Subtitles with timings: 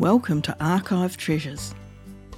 [0.00, 1.74] Welcome to Archive Treasures.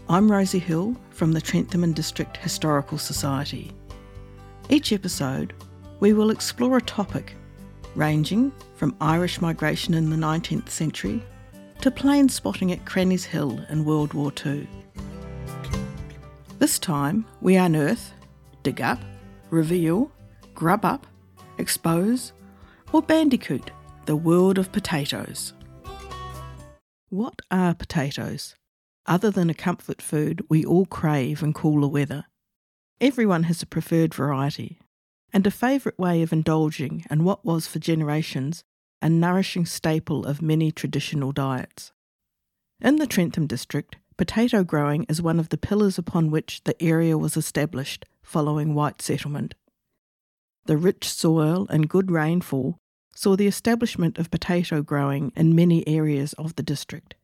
[0.08, 3.70] I'm Rosie Hill from the Trentham and District Historical Society.
[4.68, 5.54] Each episode,
[6.00, 7.36] we will explore a topic
[7.94, 11.22] ranging from Irish migration in the 19th century
[11.82, 14.68] to plane spotting at Cranny's Hill in World War II.
[16.58, 18.12] This time, we unearth,
[18.64, 18.98] dig up,
[19.50, 20.10] reveal,
[20.52, 21.06] grub up,
[21.58, 22.32] expose,
[22.92, 23.70] or bandicoot
[24.06, 25.52] the world of potatoes.
[27.12, 28.54] What are potatoes,
[29.04, 32.24] other than a comfort food we all crave in cooler weather?
[33.02, 34.80] Everyone has a preferred variety,
[35.30, 38.64] and a favourite way of indulging in what was for generations
[39.02, 41.92] a nourishing staple of many traditional diets.
[42.80, 47.18] In the Trentham district, potato growing is one of the pillars upon which the area
[47.18, 49.54] was established following white settlement.
[50.64, 52.78] The rich soil and good rainfall
[53.14, 57.14] saw the establishment of potato growing in many areas of the district.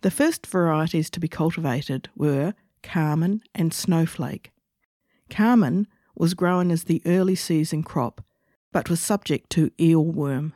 [0.00, 4.52] The first varieties to be cultivated were Carman and Snowflake.
[5.30, 8.22] Carman was grown as the early season crop,
[8.72, 10.52] but was subject to eelworm.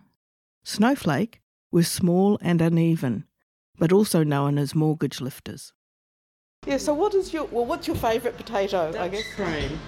[0.64, 1.40] Snowflake
[1.70, 3.24] were small and uneven,
[3.78, 5.72] but also known as mortgage lifters.
[6.66, 9.34] Yeah, so what is your well what's your favourite potato, Dutch I guess?
[9.34, 9.78] cream.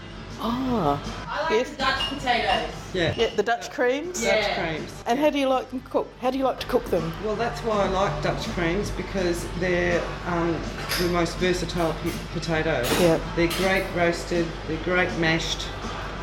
[0.43, 1.71] Ah, I like Yes.
[1.71, 2.71] the Dutch potatoes.
[2.95, 3.15] Yeah.
[3.17, 4.23] yeah, the Dutch creams.
[4.25, 4.41] Yeah.
[4.41, 5.05] Dutch creams.
[5.07, 6.19] And how do you like them cooked?
[6.21, 7.13] How do you like to cook them?
[7.25, 10.59] Well, that's why I like Dutch creams because they're um,
[10.99, 12.83] the most versatile p- potato.
[13.01, 13.21] Yeah.
[13.37, 15.67] They're great roasted, they're great mashed,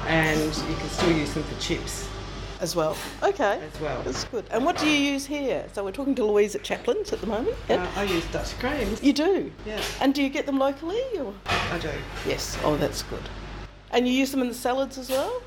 [0.07, 2.09] and you can still use them for chips
[2.59, 2.97] As well.
[3.21, 3.61] Okay.
[3.73, 4.01] as well.
[4.03, 4.45] That's good.
[4.49, 5.65] And what do you use here?
[5.73, 7.55] So we're talking to Louise at Chaplin's at the moment.
[7.69, 7.83] Yeah.
[7.95, 9.01] Uh, I use Dutch creams.
[9.03, 9.51] you do?
[9.65, 11.03] Yeah, And do you get them locally?
[11.19, 11.33] Or?
[11.45, 11.91] I do.
[12.27, 12.57] Yes.
[12.63, 13.21] Oh, that's good.
[13.91, 15.41] And you use them in the salads as well?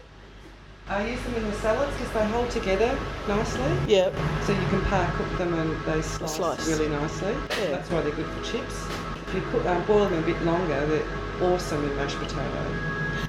[0.88, 3.72] I use them in the salads because they hold together nicely.
[3.86, 4.10] Yeah.
[4.44, 6.68] So you can par cook them and they slice, Slice.
[6.68, 7.32] really nicely.
[7.60, 7.70] Yeah.
[7.70, 8.84] That's why they're good for chips.
[9.28, 12.66] If you put, um, boil them a bit longer, they're awesome in mashed potato.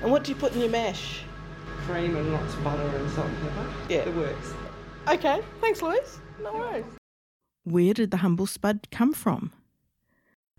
[0.02, 1.24] And what do you put in your mash?
[1.86, 3.69] cream and lots of butter and salt and pepper.
[3.90, 4.00] Yeah.
[4.00, 4.53] It works.
[5.09, 5.41] Okay.
[5.59, 6.19] Thanks, Louise.
[6.41, 6.86] No worries.
[7.63, 9.52] Where did the humble spud come from?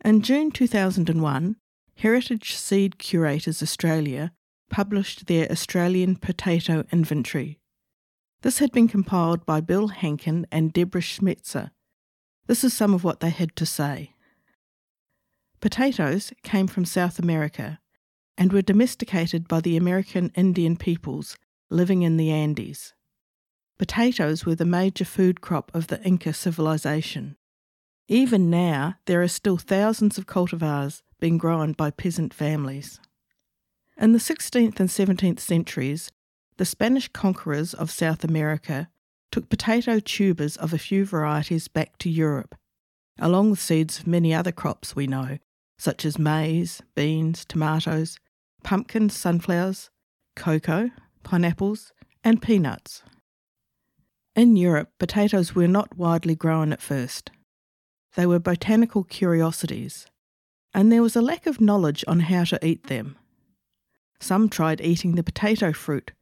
[0.04, 1.56] In June 2001,
[1.96, 4.32] Heritage Seed Curators Australia
[4.72, 7.60] published their Australian Potato Inventory.
[8.40, 11.70] This had been compiled by Bill Hankin and Deborah Schmetzer.
[12.48, 14.14] This is some of what they had to say.
[15.60, 17.78] Potatoes came from South America
[18.36, 21.36] and were domesticated by the American Indian peoples
[21.70, 22.94] living in the Andes.
[23.78, 27.36] Potatoes were the major food crop of the Inca civilization.
[28.08, 32.98] Even now, there are still thousands of cultivars being grown by peasant families.
[33.96, 36.10] In the 16th and 17th centuries,
[36.56, 38.88] the Spanish conquerors of South America
[39.30, 42.54] took potato tubers of a few varieties back to Europe,
[43.18, 45.38] along with seeds of many other crops we know,
[45.78, 48.18] such as maize, beans, tomatoes,
[48.62, 49.90] pumpkins, sunflowers,
[50.36, 50.90] cocoa,
[51.22, 51.92] pineapples,
[52.24, 53.02] and peanuts.
[54.34, 57.30] In Europe, potatoes were not widely grown at first.
[58.14, 60.06] They were botanical curiosities,
[60.72, 63.16] and there was a lack of knowledge on how to eat them.
[64.22, 66.12] Some tried eating the potato fruit,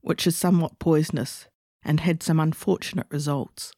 [0.00, 1.48] which is somewhat poisonous,
[1.84, 3.72] and had some unfortunate results.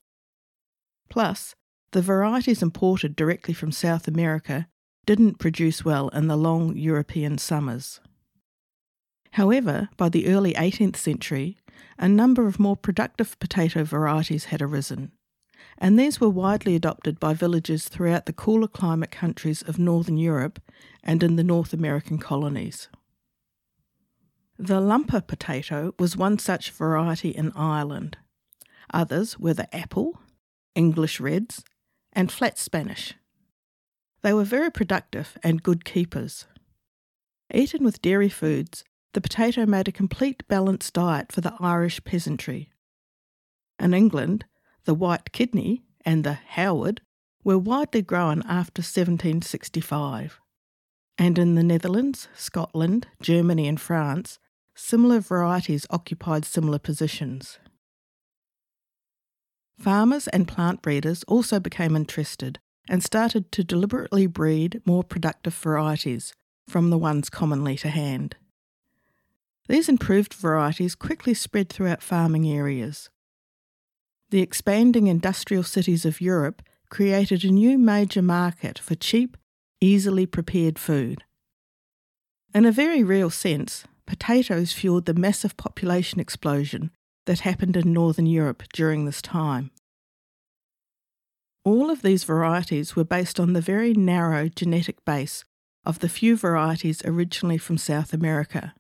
[1.11, 1.57] Plus,
[1.91, 4.69] the varieties imported directly from South America
[5.07, 8.01] didn't produce well in the long European summers.
[9.33, 11.59] However, by the early 18th century,
[11.99, 15.11] a number of more productive potato varieties had arisen,
[15.79, 20.63] and these were widely adopted by villagers throughout the cooler climate countries of Northern Europe
[21.03, 22.89] and in the North American colonies.
[24.59, 28.19] The lumper potato was one such variety in Ireland.
[28.93, 30.21] Others were the apple,
[30.77, 31.65] English reds,
[32.13, 33.15] and flat Spanish.
[34.23, 36.47] They were very productive and good keepers.
[37.53, 42.71] Eaten with dairy foods, the potato made a complete balanced diet for the Irish peasantry.
[43.79, 44.45] In England,
[44.85, 47.01] the white kidney and the Howard
[47.43, 50.41] were widely grown after 1765.
[51.19, 54.39] And in the Netherlands, Scotland, Germany, and France,
[54.75, 57.59] similar varieties occupied similar positions.
[59.79, 66.33] Farmers and plant breeders also became interested and started to deliberately breed more productive varieties
[66.69, 68.37] from the ones commonly to hand.
[69.69, 73.09] These improved varieties quickly spread throughout farming areas.
[74.31, 79.37] The expanding industrial cities of Europe created a new major market for cheap,
[79.81, 81.25] easily prepared food.
[82.55, 86.91] In a very real sense, potatoes fueled the massive population explosion
[87.27, 89.71] that happened in Northern Europe during this time.
[91.65, 95.45] All of these varieties were based on the very narrow genetic base
[95.87, 98.75] of the few varieties originally from South America.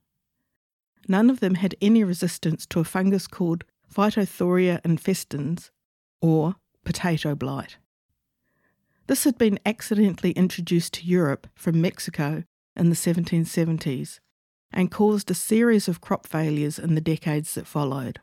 [1.09, 5.71] None of them had any resistance to a fungus called Phytophthora infestans,
[6.21, 7.77] or potato blight.
[9.07, 12.45] This had been accidentally introduced to Europe from Mexico
[12.75, 14.19] in the 1770s
[14.75, 18.19] and caused a series of crop failures in the decades that followed.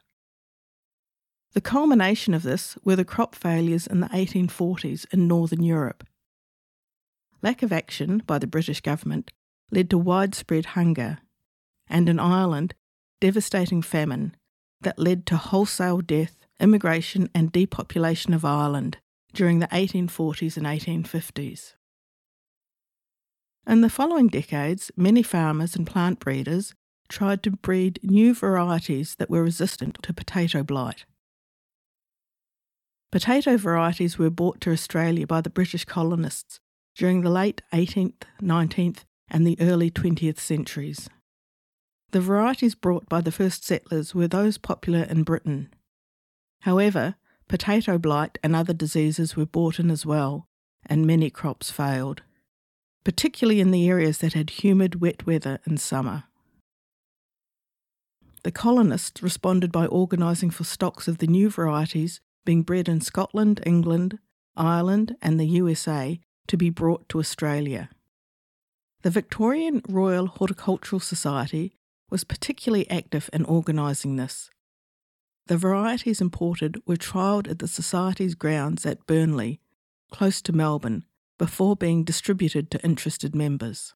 [1.54, 6.06] The culmination of this were the crop failures in the 1840s in Northern Europe.
[7.42, 9.32] Lack of action by the British government
[9.72, 11.20] led to widespread hunger,
[11.88, 12.76] and in Ireland,
[13.20, 14.36] devastating famine
[14.82, 18.98] that led to wholesale death, immigration, and depopulation of Ireland
[19.34, 21.76] during the 1840s and 1850s.
[23.68, 26.74] In the following decades, many farmers and plant breeders
[27.10, 31.06] tried to breed new varieties that were resistant to potato blight.
[33.12, 36.60] Potato varieties were brought to Australia by the British colonists
[36.96, 39.00] during the late 18th, 19th,
[39.30, 41.10] and the early 20th centuries.
[42.12, 45.70] The varieties brought by the first settlers were those popular in Britain.
[46.62, 47.16] However,
[47.48, 50.48] potato blight and other diseases were brought in as well,
[50.86, 52.24] and many crops failed,
[53.04, 56.24] particularly in the areas that had humid, wet weather in summer.
[58.44, 63.62] The colonists responded by organising for stocks of the new varieties being bred in Scotland,
[63.66, 64.18] England,
[64.56, 67.90] Ireland, and the USA to be brought to Australia.
[69.04, 71.74] The Victorian Royal Horticultural Society
[72.10, 74.50] was particularly active in organising this.
[75.48, 79.60] The varieties imported were trialled at the Society's grounds at Burnley,
[80.12, 81.06] close to Melbourne,
[81.42, 83.96] before being distributed to interested members.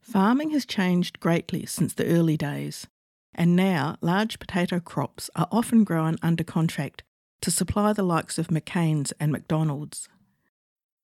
[0.00, 2.88] Farming has changed greatly since the early days
[3.32, 7.04] and now large potato crops are often grown under contract
[7.42, 10.08] to supply the likes of McCain's and McDonald's.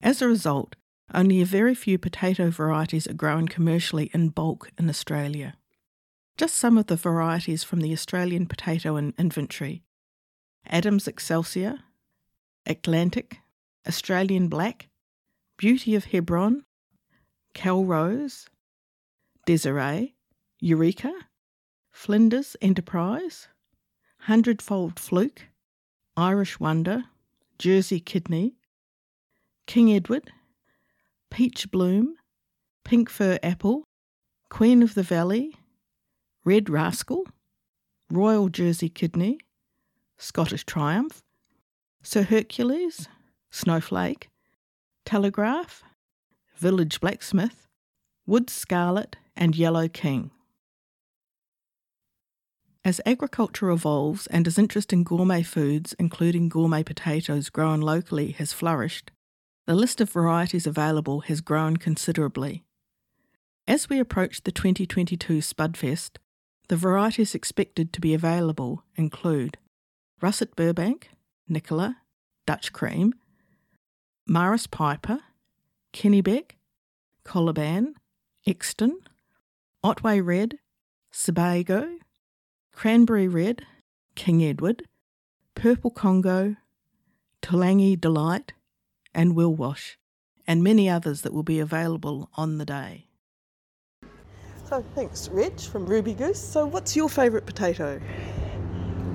[0.01, 0.75] As a result,
[1.15, 5.55] only a very few potato varieties are grown commercially in bulk in Australia.
[6.37, 9.85] Just some of the varieties from the Australian potato inventory
[10.67, 11.79] Adams Excelsior,
[12.67, 13.42] Atlantic,
[13.87, 14.89] Australian Black,
[15.57, 16.65] Beauty of Hebron,
[17.55, 18.49] Cal Rose,
[19.47, 20.15] Desiree,
[20.61, 21.13] Eureka,
[21.91, 23.49] Flinders Enterprise,
[24.21, 25.49] Hundredfold Fluke,
[26.17, 27.05] Irish Wonder,
[27.59, 28.57] Jersey Kidney,
[29.67, 30.33] King Edward,
[31.31, 32.17] Peach Bloom,
[32.85, 33.85] Pink Fir Apple,
[34.49, 35.57] Queen of the Valley,
[36.45, 37.27] Red Rascal,
[38.11, 39.39] Royal Jersey Kidney,
[40.19, 41.23] Scottish Triumph,
[42.03, 43.09] Sir Hercules,
[43.53, 44.31] Snowflake,
[45.05, 45.83] Telegraph,
[46.57, 47.69] Village Blacksmith,
[48.27, 50.31] Wood Scarlet, and Yellow King.
[52.83, 58.55] As agriculture evolves and as interest in gourmet foods, including gourmet potatoes grown locally, has
[58.55, 59.13] flourished,
[59.67, 62.65] the list of varieties available has grown considerably.
[63.69, 66.17] As we approach the 2022 Spudfest,
[66.69, 69.59] the varieties expected to be available include
[70.23, 71.11] Russet Burbank,
[71.47, 71.99] Nicola,
[72.47, 73.15] Dutch Cream,
[74.27, 75.21] Maris Piper,
[75.93, 76.53] Kennebec,
[77.25, 77.95] Coliban,
[78.47, 78.99] Exton,
[79.83, 80.59] Otway Red,
[81.13, 81.99] Sebago,
[82.73, 83.67] Cranberry Red,
[84.15, 84.85] King Edward,
[85.55, 86.57] Purple Congo,
[87.43, 88.53] Toolangi Delight,
[89.15, 89.97] and Willwash,
[90.47, 93.09] and many others that will be available on the day.
[94.69, 96.41] So thanks, Reg from Ruby Goose.
[96.41, 98.01] So what's your favourite potato?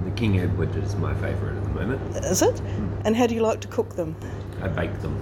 [0.03, 2.15] The King Edward is my favourite at the moment.
[2.25, 2.55] Is it?
[2.55, 3.01] Mm.
[3.05, 4.15] And how do you like to cook them?
[4.61, 5.15] I bake them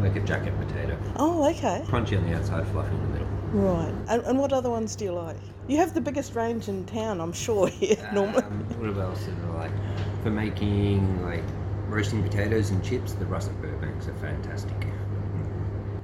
[0.00, 0.98] like a jacket potato.
[1.16, 1.82] Oh, okay.
[1.86, 3.28] Crunchy on the outside, fluffy in the middle.
[3.52, 3.94] Right.
[4.08, 5.36] And, and what other ones do you like?
[5.66, 8.42] You have the biggest range in town, I'm sure, here, normally.
[8.42, 9.72] Um, what else is there like?
[10.22, 11.42] For making like
[11.86, 14.76] roasting potatoes and chips, the russet Burbanks are fantastic.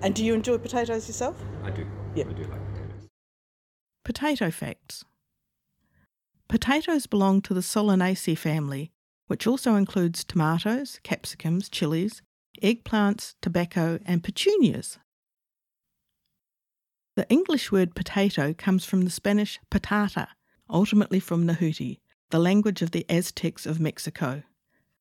[0.02, 1.36] And do you enjoy potatoes yourself?
[1.62, 1.86] I do.
[2.14, 2.28] Yep.
[2.28, 3.08] I do like potatoes.
[4.04, 5.04] Potato facts.
[6.48, 8.92] Potatoes belong to the Solanaceae family,
[9.26, 12.22] which also includes tomatoes, capsicums, chilies,
[12.60, 14.98] eggplants, tobacco, and petunias.
[17.16, 20.28] The English word potato comes from the Spanish patata,
[20.68, 21.94] ultimately from Nahuatl,
[22.30, 24.42] the language of the Aztecs of Mexico.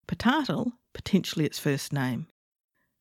[0.07, 2.27] Potatl, potentially its first name.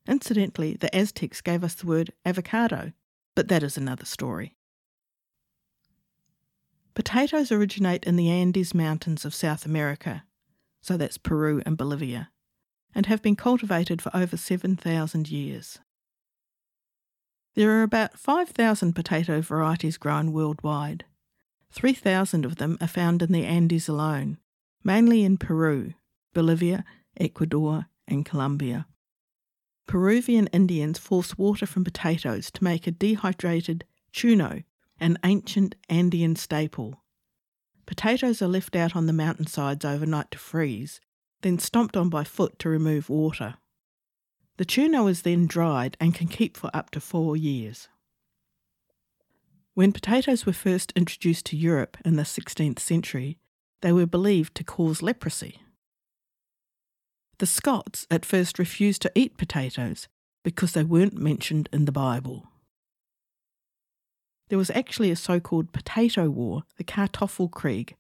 [0.07, 2.93] Incidentally, the Aztecs gave us the word avocado,
[3.35, 4.55] but that is another story.
[6.95, 10.25] Potatoes originate in the Andes Mountains of South America,
[10.81, 12.31] so that's Peru and Bolivia,
[12.95, 15.79] and have been cultivated for over 7,000 years.
[17.55, 21.05] There are about 5,000 potato varieties grown worldwide.
[21.73, 24.39] 3,000 of them are found in the Andes alone,
[24.85, 25.95] mainly in Peru,
[26.35, 26.85] Bolivia,
[27.19, 28.87] Ecuador, and Colombia.
[29.87, 34.65] Peruvian Indians force water from potatoes to make a dehydrated chuno,
[35.01, 37.03] an ancient Andean staple.
[37.87, 41.01] Potatoes are left out on the mountainsides overnight to freeze,
[41.43, 43.55] then stomped on by foot to remove water.
[44.57, 47.89] The chuno is then dried and can keep for up to four years.
[49.75, 53.39] When potatoes were first introduced to Europe in the 16th century,
[53.81, 55.61] they were believed to cause leprosy.
[57.39, 60.09] The Scots at first refused to eat potatoes
[60.43, 62.49] because they weren't mentioned in the Bible.
[64.49, 67.93] There was actually a so called potato war, the Kartoffelkrieg,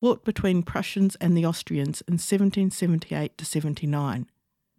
[0.00, 4.30] fought between Prussians and the Austrians in 1778 to 79.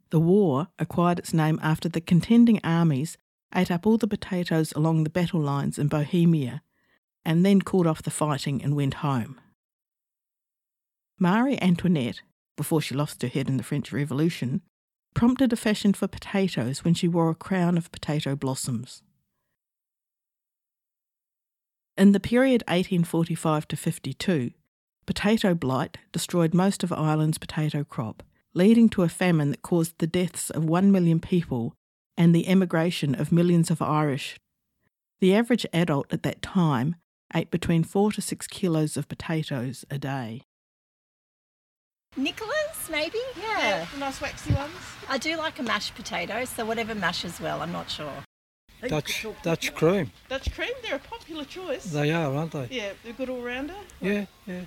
[0.09, 3.17] The war acquired its name after the contending armies
[3.53, 6.61] ate up all the potatoes along the battle lines in Bohemia
[7.25, 9.39] and then called off the fighting and went home.
[11.19, 12.21] Marie Antoinette,
[12.55, 14.61] before she lost her head in the French Revolution,
[15.13, 19.01] prompted a fashion for potatoes when she wore a crown of potato blossoms.
[21.97, 24.51] In the period 1845 to 52,
[25.07, 28.21] potato blight destroyed most of Ireland's potato crop,
[28.53, 31.73] leading to a famine that caused the deaths of one million people
[32.15, 34.37] and the emigration of millions of Irish.
[35.19, 36.95] The average adult at that time
[37.33, 40.41] ate between four to six kilos of potatoes a day.
[42.15, 43.19] Nicholas, maybe?
[43.39, 44.73] Yeah, the nice waxy ones.
[45.07, 48.23] I do like a mashed potato, so whatever mashes well, I'm not sure.
[48.87, 50.11] Dutch Dutch cream.
[50.29, 51.85] Dutch cream, they're a popular choice.
[51.85, 52.67] They are, aren't they?
[52.71, 53.73] yeah, they're good all rounder.
[54.01, 54.65] Yeah, yeah.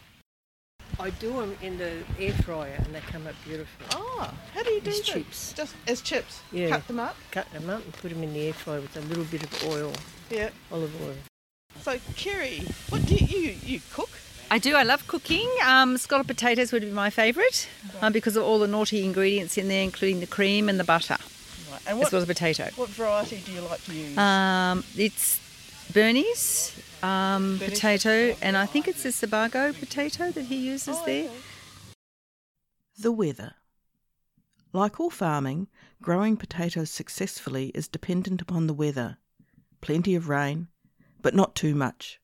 [1.00, 3.86] I do them in the air fryer and they come up beautiful.
[3.94, 5.04] Oh, how do you do As that?
[5.06, 5.52] chips.
[5.54, 6.40] Just as chips.
[6.52, 6.68] Yeah.
[6.68, 7.16] Cut them up.
[7.30, 9.64] Cut them up and put them in the air fryer with a little bit of
[9.64, 9.92] oil,
[10.30, 10.50] Yeah.
[10.70, 11.14] olive oil.
[11.82, 14.10] So, Kerry, what do you you, you cook?
[14.50, 14.74] I do.
[14.74, 15.48] I love cooking.
[15.64, 17.68] Um, scallop potatoes would be my favourite
[18.02, 21.16] um, because of all the naughty ingredients in there, including the cream and the butter,
[21.70, 21.80] Right.
[21.86, 22.68] And as what well as potato.
[22.76, 24.18] what variety do you like to use?
[24.18, 25.38] Um, it's
[25.94, 31.30] Bernie's um, potato, and I think it's the Sebago potato that he uses Oh, there.
[32.98, 33.54] The weather.
[34.72, 35.68] Like all farming,
[36.02, 39.18] growing potatoes successfully is dependent upon the weather.
[39.80, 40.68] Plenty of rain,
[41.22, 42.20] but not too much,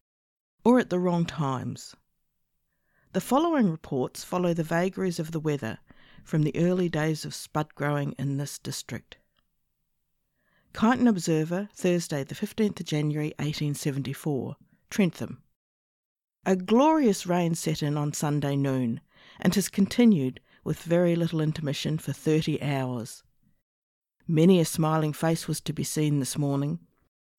[0.64, 1.94] or at the wrong times.
[3.12, 5.78] The following reports follow the vagaries of the weather
[6.22, 9.16] from the early days of spud growing in this district.
[10.74, 14.56] Kyneton Observer, Thursday, the 15th of January 1874,
[14.90, 15.42] Trentham.
[16.44, 19.00] A glorious rain set in on Sunday noon
[19.40, 23.22] and has continued with very little intermission for 30 hours.
[24.28, 26.80] Many a smiling face was to be seen this morning,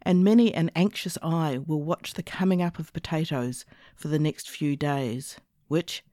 [0.01, 4.49] and many an anxious eye will watch the coming up of potatoes for the next
[4.49, 5.37] few days,
[5.67, 6.03] which,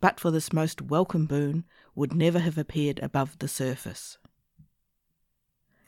[0.00, 4.16] but for this most welcome boon, would never have appeared above the surface.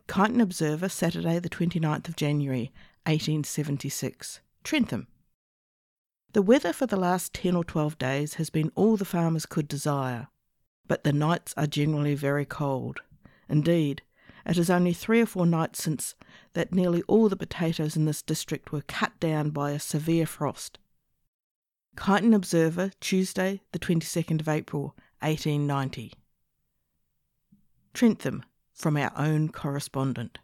[0.06, 2.70] Kyneton Observer, Saturday, the 29th of January,
[3.06, 5.06] 1876, Trentham.
[6.32, 9.68] The weather for the last 10 or 12 days has been all the farmers could
[9.68, 10.28] desire,
[10.88, 13.02] but the nights are generally very cold.
[13.48, 14.02] Indeed,
[14.46, 16.14] it is only three or four nights since
[16.54, 20.78] that nearly all the potatoes in this district were cut down by a severe frost.
[21.96, 26.14] Kyneton Observer, Tuesday, the 22nd of April, 1890.
[27.92, 30.38] Trentham, from our own correspondent.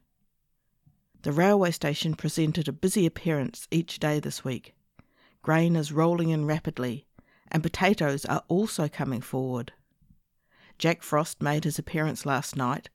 [1.22, 4.74] The railway station presented a busy appearance each day this week.
[5.42, 7.06] Grain is rolling in rapidly,
[7.52, 9.72] and potatoes are also coming forward.
[10.78, 12.88] Jack Frost made his appearance last night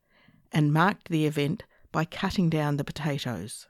[0.52, 3.68] and marked the event by cutting down the potatoes.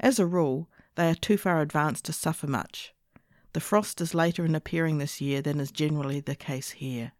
[0.00, 2.94] As a rule, they are too far advanced to suffer much.
[3.52, 7.12] The frost is later in appearing this year than is generally the case here.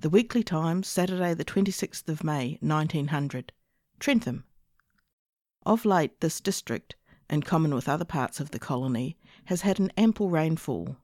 [0.00, 3.52] The Weekly Times, Saturday, the 26th of May, 1900.
[4.00, 4.44] Trentham.
[5.66, 6.94] Of late, this district,
[7.30, 9.16] in common with other parts of the colony,
[9.46, 10.98] has had an ample rainfall.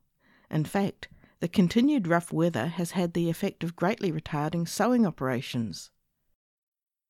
[0.50, 1.08] In fact,
[1.40, 5.90] the continued rough weather has had the effect of greatly retarding sowing operations.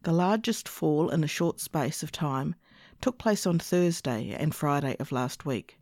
[0.02, 2.54] The largest fall in a short space of time
[3.00, 5.80] took place on Thursday and Friday of last week,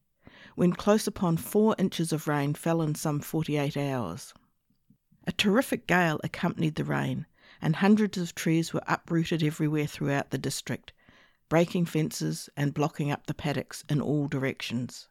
[0.54, 4.32] when close upon four inches of rain fell in some 48 hours.
[5.26, 7.26] A terrific gale accompanied the rain,
[7.60, 10.94] and hundreds of trees were uprooted everywhere throughout the district,
[11.48, 15.08] breaking fences and blocking up the paddocks in all directions.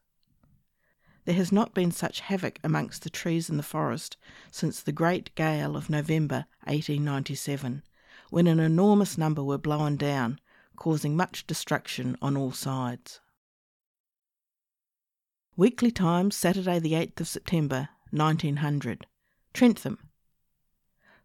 [1.26, 4.16] There has not been such havoc amongst the trees in the forest
[4.50, 7.84] since the great gale of November 1897,
[8.30, 10.40] when an enormous number were blown down,
[10.78, 13.20] causing much destruction on all sides.
[15.58, 19.08] Weekly Times, Saturday, the 8th of September, 1900.
[19.54, 19.98] Trentham.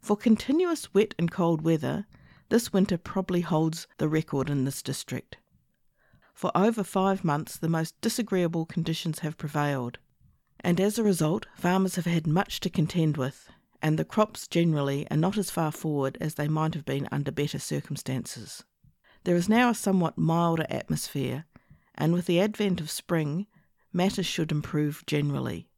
[0.01, 2.07] For continuous wet and cold weather,
[2.53, 5.39] this winter probably holds the record in this district.
[6.35, 9.97] For over five months, the most disagreeable conditions have prevailed,
[10.61, 13.49] and as a result, farmers have had much to contend with,
[13.81, 17.33] and the crops generally are not as far forward as they might have been under
[17.33, 18.65] better circumstances.
[19.25, 21.47] There is now a somewhat milder atmosphere,
[21.95, 23.47] and with the advent of spring,
[23.95, 25.71] matters should improve generally.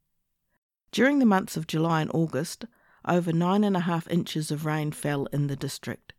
[0.91, 2.65] During the months of July and August,
[3.07, 6.11] over nine and a half inches of rain fell in the district.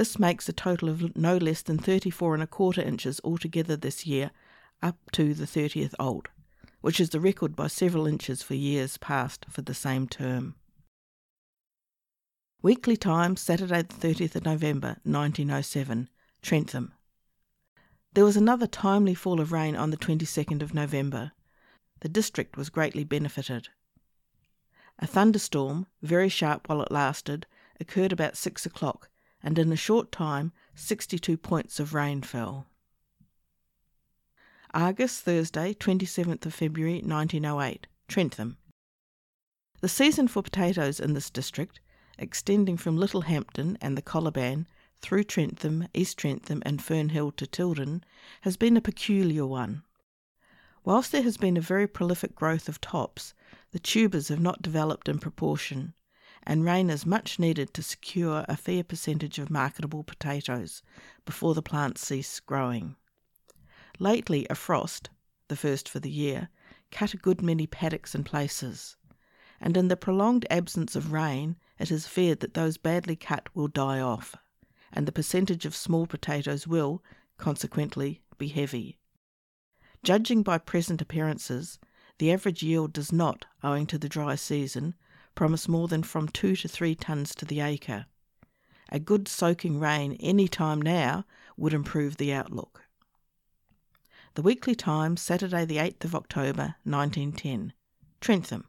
[0.00, 4.06] This makes a total of no less than 34 and a quarter inches altogether this
[4.06, 4.30] year
[4.82, 6.28] up to the 30th old,
[6.80, 10.54] which is the record by several inches for years past for the same term.
[12.62, 16.08] Weekly Times, Saturday the 30th of November 1907,
[16.40, 16.94] Trentham.
[18.14, 21.32] There was another timely fall of rain on the 22nd of November.
[22.00, 23.68] The district was greatly benefited.
[24.98, 27.44] A thunderstorm, very sharp while it lasted,
[27.78, 29.09] occurred about six o'clock,
[29.42, 32.66] and in a short time 62 points of rain fell.
[34.72, 38.56] Argus, Thursday, 27th of February 1908, Trentham.
[39.80, 41.80] The season for potatoes in this district,
[42.18, 44.66] extending from Littlehampton and the Coliban
[45.00, 48.02] through Trentham, East Trentham, and Fernhill to Tylden,
[48.42, 49.82] has been a peculiar one.
[50.84, 53.34] Whilst there has been a very prolific growth of tops,
[53.72, 55.94] the tubers have not developed in proportion,
[56.44, 60.82] and rain is much needed to secure a fair percentage of marketable potatoes
[61.24, 62.96] before the plants cease growing.
[63.98, 65.10] Lately, a frost,
[65.48, 66.48] the first for the year,
[66.90, 68.96] cut a good many paddocks in places,
[69.60, 73.68] and in the prolonged absence of rain, it is feared that those badly cut will
[73.68, 74.36] die off,
[74.92, 77.02] and the percentage of small potatoes will,
[77.36, 78.98] consequently, be heavy.
[80.02, 81.78] Judging by present appearances,
[82.18, 84.94] the average yield does not, owing to the dry season,
[85.40, 88.04] promise more than from two to three tons to the acre.
[88.92, 91.24] A good soaking rain any time now
[91.56, 92.82] would improve the outlook.
[94.34, 97.72] The Weekly Times, Saturday, the 8th of October, 1910.
[98.20, 98.66] Trentham.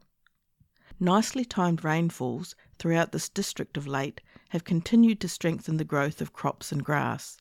[0.98, 6.32] Nicely timed rainfalls throughout this district of late have continued to strengthen the growth of
[6.32, 7.36] crops and grass.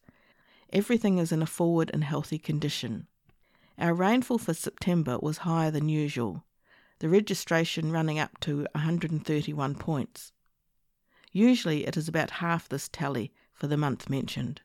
[0.74, 3.08] Everything is in a forward and healthy condition.
[3.78, 6.44] Our rainfall for September was higher than usual,
[7.02, 10.32] the registration running up to 131 points.
[11.32, 14.62] Usually it is about half this tally for the month mentioned.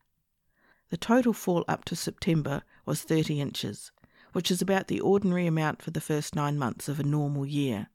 [0.90, 3.90] The total fall up to September was 30 inches,
[4.34, 7.86] which is about the ordinary amount for the first nine months of a normal year.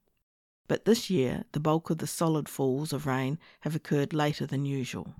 [0.68, 4.66] But this year, the bulk of the solid falls of rain have occurred later than
[4.66, 5.14] usual.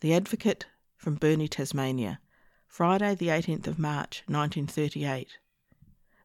[0.00, 0.66] The Advocate
[0.96, 2.18] from Burnie, Tasmania,
[2.66, 5.38] Friday, the 18th of March, 1938.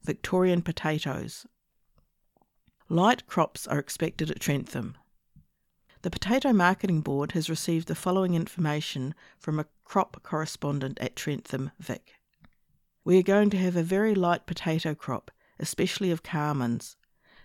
[0.03, 1.45] Victorian potatoes.
[2.89, 4.95] Light crops are expected at Trentham.
[6.01, 11.69] The Potato Marketing Board has received the following information from a crop correspondent at Trentham,
[11.79, 12.15] Vic.
[13.03, 16.97] We are going to have a very light potato crop, especially of Carmans.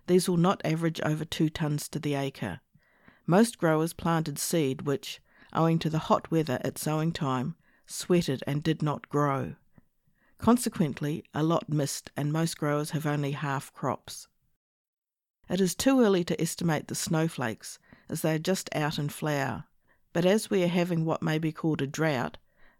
[0.07, 2.61] These will not average over two tons to the acre.
[3.27, 5.21] Most growers planted seed which,
[5.53, 9.57] owing to the hot weather at sowing time, sweated and did not grow.
[10.38, 14.29] Consequently, a lot missed, and most growers have only half crops.
[15.49, 19.64] It is too early to estimate the snowflakes, as they are just out in flower,
[20.12, 22.38] but as we are having what may be called a drought,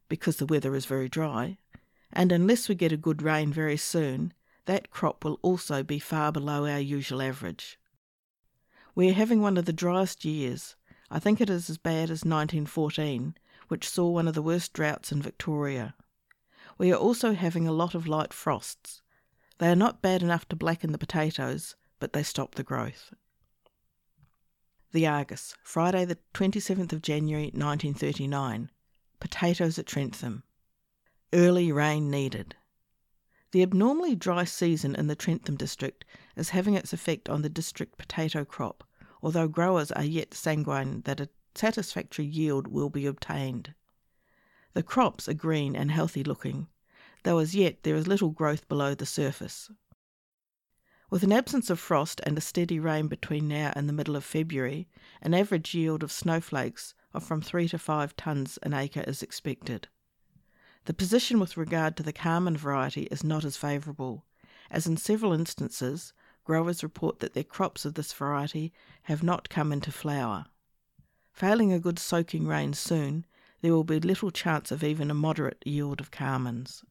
[0.09, 1.59] because the weather is very dry,
[2.13, 4.33] and unless we get a good rain very soon,
[4.67, 7.79] that crop will also be far below our usual average.
[8.95, 10.77] We are having one of the driest years.
[11.11, 13.37] I think it is as bad as 1914,
[13.69, 15.95] which saw one of the worst droughts in Victoria.
[16.79, 19.03] We are also having a lot of light frosts.
[19.59, 23.15] They are not bad enough to blacken the potatoes, but they stop the growth.
[24.93, 28.71] The Argus, Friday, the 27th of January 1939.
[29.21, 30.43] Potatoes at Trentham.
[31.33, 32.55] Early rain needed.
[33.53, 36.05] The abnormally dry season in the Trentham district
[36.37, 38.85] is having its effect on the district potato crop,
[39.23, 43.73] although growers are yet sanguine that a satisfactory yield will be obtained.
[44.77, 46.69] The crops are green and healthy looking,
[47.23, 49.71] though as yet there is little growth below the surface.
[51.09, 54.23] With an absence of frost and a steady rain between now and the middle of
[54.23, 54.87] February,
[55.23, 59.89] an average yield of snowflakes of from 3 to 5 tons an acre is expected.
[60.85, 64.27] The position with regard to the Carman variety is not as favourable,
[64.71, 66.13] as in several instances
[66.45, 70.45] growers report that their crops of this variety have not come into flower.
[71.33, 73.25] Failing a good soaking rain soon,
[73.61, 76.85] there will be little chance of even a moderate yield of Carmans.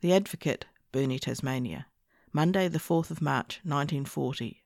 [0.00, 1.86] The Advocate, Burnie, Tasmania,
[2.32, 4.62] Monday, the 4th of March, 1940.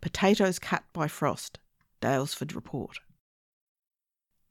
[0.00, 1.58] Potatoes cut by frost,
[2.00, 2.98] Daylesford report.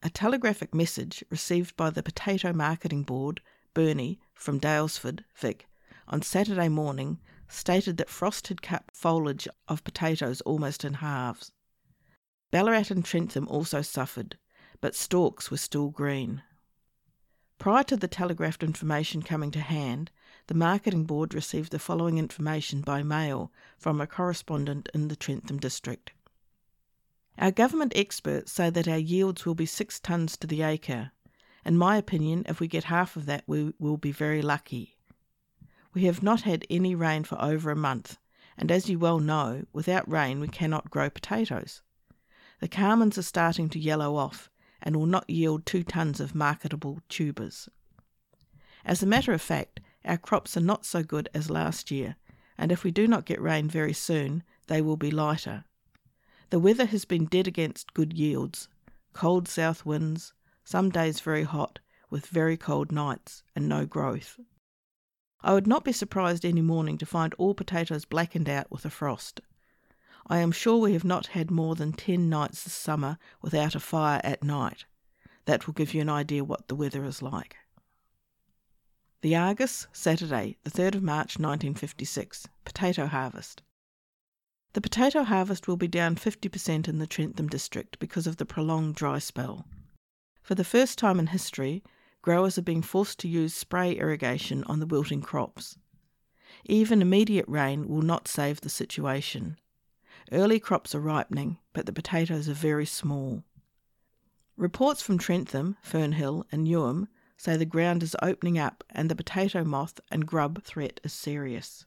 [0.03, 3.41] A telegraphic message received by the Potato Marketing Board,
[3.73, 5.67] Burnie, from Daylesford, Vic,
[6.07, 11.51] on Saturday morning stated that frost had cut foliage of potatoes almost in halves.
[12.51, 14.37] Ballarat and Trentham also suffered,
[14.81, 16.41] but stalks were still green.
[17.57, 20.11] Prior to the telegraphed information coming to hand,
[20.47, 25.59] the Marketing Board received the following information by mail from a correspondent in the Trentham
[25.59, 26.13] district.
[27.37, 31.11] Our government experts say that our yields will be six tonnes to the acre.
[31.65, 34.97] In my opinion, if we get half of that, we will be very lucky.
[35.93, 38.17] We have not had any rain for over a month,
[38.57, 41.81] and as you well know, without rain we cannot grow potatoes.
[42.61, 44.49] The carmines are starting to yellow off
[44.81, 47.69] and will not yield two tonnes of marketable tubers.
[48.85, 52.15] As a matter of fact, our crops are not so good as last year,
[52.57, 55.65] and if we do not get rain very soon, they will be lighter.
[56.49, 58.69] The weather has been dead against good yields
[59.13, 64.39] cold south winds, some days very hot, with very cold nights, and no growth.
[65.41, 68.89] I would not be surprised any morning to find all potatoes blackened out with a
[68.89, 69.41] frost.
[70.31, 73.79] I am sure we have not had more than 10 nights this summer without a
[73.79, 74.85] fire at night.
[75.45, 77.55] That will give you an idea what the weather is like.
[79.21, 83.63] The Argus, Saturday, the 3rd of March 1956, potato harvest.
[84.73, 88.93] The potato harvest will be down 50% in the Trentham district because of the prolonged
[88.93, 89.65] dry spell.
[90.43, 91.83] For the first time in history,
[92.21, 95.75] growers are being forced to use spray irrigation on the wilting crops.
[96.65, 99.57] Even immediate rain will not save the situation.
[100.31, 103.43] Early crops are ripening, but the potatoes are very small.
[104.57, 109.63] Reports from Trentham, Fernhill, and Newham say the ground is opening up and the potato
[109.63, 111.85] moth and grub threat is serious.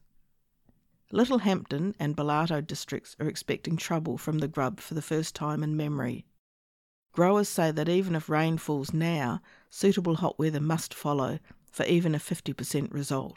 [1.13, 5.77] Littlehampton and Bullarto districts are expecting trouble from the grub for the first time in
[5.77, 6.25] memory.
[7.13, 11.39] Growers say that even if rain falls now, suitable hot weather must follow
[11.71, 13.37] for even a 50% result.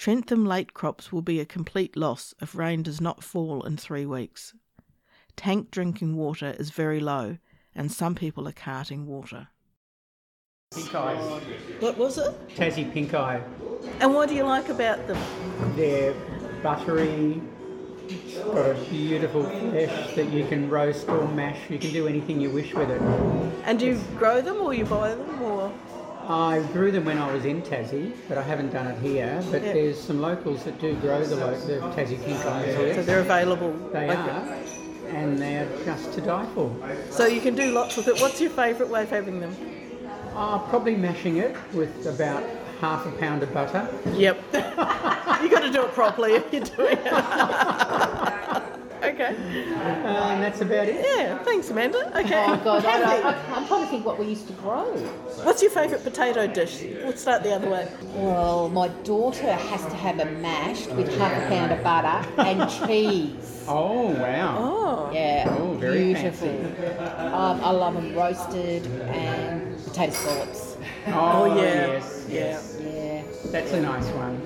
[0.00, 4.06] Trentham late crops will be a complete loss if rain does not fall in three
[4.06, 4.54] weeks.
[5.36, 7.36] Tank drinking water is very low,
[7.74, 9.48] and some people are carting water.
[10.74, 11.16] Pink eye.
[11.80, 12.48] What was it?
[12.48, 13.42] Tassie pink eye.
[14.00, 15.18] And what do you like about them?
[15.76, 16.14] They're
[16.62, 17.42] buttery,
[18.42, 21.68] got a beautiful flesh that you can roast or mash.
[21.68, 23.02] You can do anything you wish with it.
[23.64, 25.70] And do you grow them or you buy them or?
[26.30, 29.42] I grew them when I was in Tassie, but I haven't done it here.
[29.50, 29.72] But Yeah.
[29.72, 33.02] there's some locals that do grow the, lo- the Tassie pink eyes So here.
[33.02, 33.72] they're available.
[33.92, 34.56] They are,
[35.08, 36.70] and they're just to die for.
[37.10, 38.20] So you can do lots with it.
[38.20, 39.56] What's your favourite way of having them?
[40.36, 42.44] Uh, probably mashing it with about
[42.80, 43.88] half a pound of butter.
[44.12, 44.40] Yep.
[44.54, 47.12] you got to do it properly if you're doing it.
[49.02, 49.34] okay.
[49.74, 51.04] Uh, and that's about it.
[51.04, 51.38] Yeah.
[51.44, 52.18] Thanks, Amanda.
[52.18, 52.44] Okay.
[52.46, 54.84] Oh God, I don't, I, I'm trying to think what we used to grow.
[55.42, 56.82] What's your favourite potato dish?
[57.02, 57.88] We'll start the other way.
[58.14, 62.68] Well, my daughter has to have a mashed with half a pound of butter and
[62.86, 63.64] cheese.
[63.68, 64.56] Oh, wow.
[64.58, 65.10] Oh.
[65.12, 66.48] Yeah, Oh, very beautiful.
[67.08, 70.76] Um, I love them roasted and potato scallops.
[71.08, 71.62] Oh, yeah.
[71.62, 72.38] yes, Yeah.
[72.40, 72.76] yes.
[72.80, 74.40] Yeah, That's a nice one.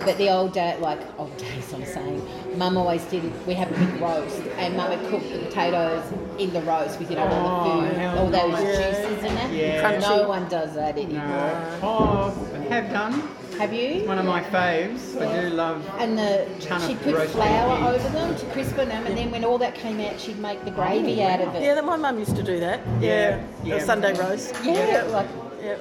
[0.00, 0.06] Yeah.
[0.06, 3.22] but the old day, like old days, I'm saying, Mum always did.
[3.46, 6.02] We have a big roast, and Mum would cook the potatoes
[6.38, 8.76] in the roast with you know all Oh, the food, how all those nice.
[8.98, 9.52] juices in it.
[9.54, 9.98] Yeah.
[9.98, 11.26] No one does that anymore.
[11.26, 11.78] No.
[11.82, 13.22] Oh, I have done.
[13.58, 14.06] Have you?
[14.08, 15.20] One of my faves.
[15.20, 15.86] I do love.
[15.98, 18.00] And the Ton she'd put flour beef.
[18.02, 20.70] over them to crispen them, and then when all that came out, she'd make the
[20.70, 21.62] gravy oh, out of it.
[21.62, 22.80] Yeah, that my mum used to do that.
[23.00, 23.44] Yeah, Yeah.
[23.64, 23.74] yeah.
[23.74, 24.54] A Sunday roast.
[24.64, 25.28] Yeah, like
[25.62, 25.76] Yeah.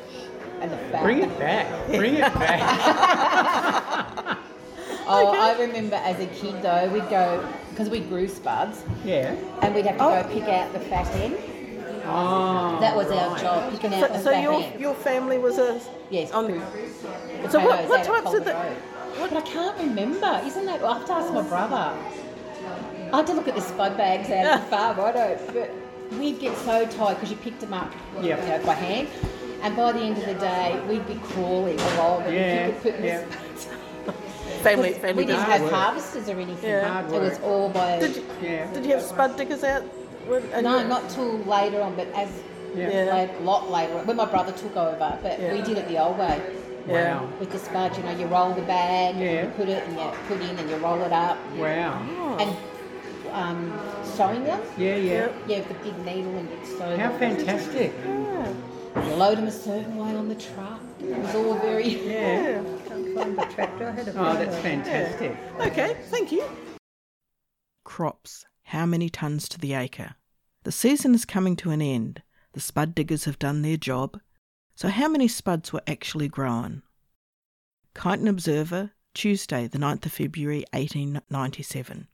[0.60, 1.04] and the fat.
[1.04, 1.88] Bring it back.
[1.88, 2.60] Bring it back.
[5.10, 9.36] Oh, I remember as a kid though, we'd go because we grew spuds, yeah.
[9.62, 10.22] and we'd have to Oh.
[10.24, 11.36] go pick out the fat end.
[12.06, 12.78] Oh.
[12.80, 14.80] That was our job, picking out So, the so fat your end.
[14.80, 16.32] your family was a Yes.
[16.32, 16.60] on the.
[17.50, 18.54] So what, what types of the?
[18.54, 18.78] Road.
[19.19, 20.41] But I can't remember.
[20.45, 20.84] Isn't that?
[20.84, 21.93] I have to ask my brother.
[23.12, 25.00] I had to look at the spud bags out of the farm.
[25.00, 25.54] I don't.
[25.54, 25.72] But
[26.19, 27.91] we'd get so tired because you picked them up,
[28.22, 28.41] Yep.
[28.43, 29.08] you know, by hand.
[29.62, 32.82] And by the end of the day, we'd be crawling along and Yeah, you could
[32.95, 33.24] put yeah.
[34.63, 35.72] this Family, We didn't have work.
[35.72, 36.69] harvesters or anything.
[36.69, 36.88] Yeah.
[36.88, 38.00] Hard It was all by.
[38.00, 38.72] Did you, Yeah.
[38.74, 39.84] did you have spud diggers out?
[40.28, 42.30] When, no, you- not till later on, but as
[42.76, 42.89] Yeah.
[43.06, 43.13] Yeah.
[43.13, 45.17] like, a lot later on, when my brother took over.
[45.24, 45.54] But Yeah.
[45.54, 46.39] we did it the old way
[46.88, 47.15] Yeah.
[47.15, 47.28] Wow.
[47.39, 47.98] with the spud.
[47.98, 49.28] You know, you roll the bag, Yeah.
[49.28, 52.02] and you put it, and you put in, and you roll it up, Wow.
[52.39, 52.52] and
[53.34, 54.60] um, sewing them.
[54.78, 55.28] Yeah, yeah.
[55.48, 57.19] Yeah, with the big needle and you'd sew How them.
[57.19, 57.91] fantastic.
[59.08, 60.80] You load them a certain way on the truck.
[61.00, 61.88] It was all very.
[62.12, 62.62] Yeah.
[63.20, 63.88] Can't find the tractor.
[63.88, 65.38] I had a Oh, that's like- fantastic.
[65.60, 66.50] Okay, thank you.
[67.84, 70.16] crops, how many tonnes to the acre?
[70.64, 72.22] The season is coming to an end.
[72.54, 74.20] The spud diggers have done their job.
[74.76, 76.84] So, how many spuds were actually grown?
[77.96, 82.08] Kyneton Observer, Tuesday, the 9th of February 1897.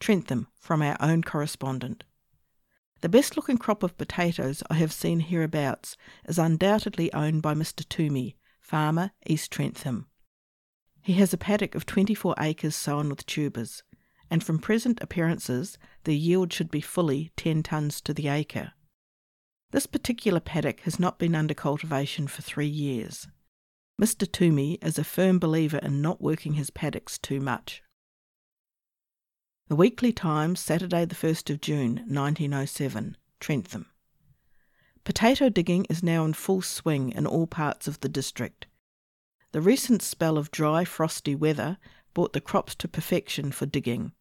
[0.00, 2.04] Trentham, from our own correspondent.
[3.02, 7.86] The best looking crop of potatoes I have seen hereabouts is undoubtedly owned by Mr.
[7.88, 10.06] Toomey, farmer, East Trentham.
[11.10, 13.82] He has a paddock of 24 acres sown with tubers,
[14.30, 18.74] and from present appearances, the yield should be fully 10 tonnes to the acre.
[19.72, 23.26] This particular paddock has not been under cultivation for three years.
[24.00, 24.30] Mr.
[24.30, 27.82] Toomey is a firm believer in not working his paddocks too much.
[29.66, 33.86] The Weekly Times, Saturday, the 1st of June, 1907, Trentham.
[35.02, 38.68] Potato digging is now in full swing in all parts of the district.
[39.52, 41.78] The recent spell of dry, frosty weather
[42.14, 44.12] brought the crops to perfection for digging.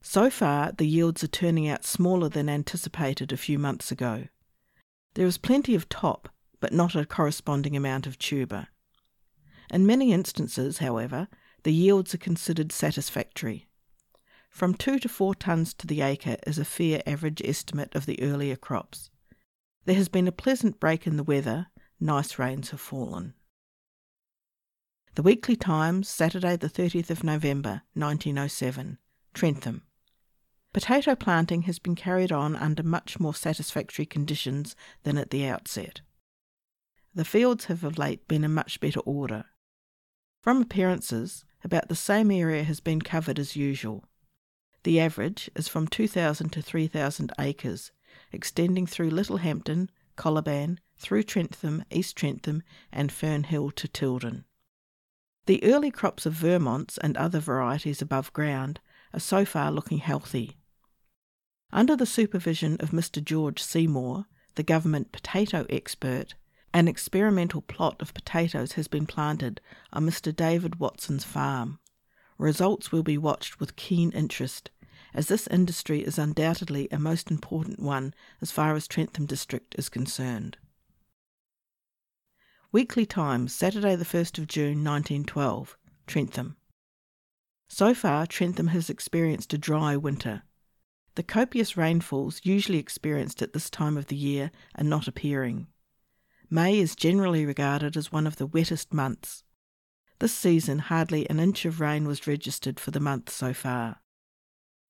[0.00, 4.28] So far, the yields are turning out smaller than anticipated a few months ago.
[5.14, 6.28] There is plenty of top,
[6.60, 8.68] but not a corresponding amount of tuber.
[9.70, 11.28] In many instances, however,
[11.62, 13.68] the yields are considered satisfactory.
[14.48, 18.22] From 2 to 4 tonnes to the acre is a fair average estimate of the
[18.22, 19.10] earlier crops.
[19.84, 21.66] There has been a pleasant break in the weather,
[22.00, 23.34] nice rains have fallen.
[25.16, 28.98] The Weekly Times, Saturday, the 30th of November, 1907,
[29.32, 29.82] Trentham.
[30.72, 34.74] Potato planting has been carried on under much more satisfactory conditions
[35.04, 36.00] than at the outset.
[37.14, 39.44] The fields have of late been in much better order.
[40.40, 44.02] From appearances, about the same area has been covered as usual.
[44.82, 47.92] The average is from 2,000 to 3,000 acres,
[48.32, 54.42] extending through Littlehampton, Coliban, through Trentham, East Trentham, and Fernhill to Tylden.
[55.46, 58.80] The early crops of Vermonts and other varieties above ground
[59.12, 60.56] are so far looking healthy.
[61.70, 63.22] Under the supervision of Mr.
[63.22, 66.34] George Seymour, the government potato expert,
[66.72, 69.60] an experimental plot of potatoes has been planted
[69.92, 70.34] on Mr.
[70.34, 71.78] David Watson's farm.
[72.38, 74.70] Results will be watched with keen interest,
[75.12, 79.88] as this industry is undoubtedly a most important one as far as Trentham District is
[79.88, 80.56] concerned.
[82.74, 85.76] Weekly Times, Saturday, the 1st of June 1912,
[86.08, 86.56] Trentham.
[87.68, 90.42] So far, Trentham has experienced a dry winter.
[91.14, 95.68] The copious rainfalls usually experienced at this time of the year are not appearing.
[96.50, 99.44] May is generally regarded as one of the wettest months.
[100.18, 104.00] This season, hardly an inch of rain was registered for the month so far.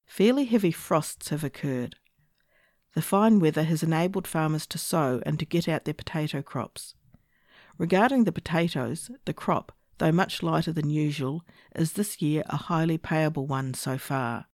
[0.07, 1.97] Fairly heavy frosts have occurred.
[2.94, 6.94] The fine weather has enabled farmers to sow and to get out their potato crops.
[7.76, 12.98] Regarding the potatoes, the crop, though much lighter than usual, is this year a highly
[12.98, 14.46] payable one so far.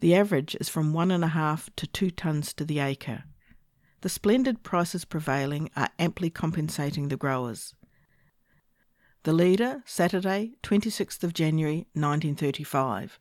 [0.00, 3.24] The average is from one and a half to two tonnes to the acre.
[4.00, 7.74] The splendid prices prevailing are amply compensating the growers.
[9.24, 13.18] The leader, Saturday, 26th of January 1935.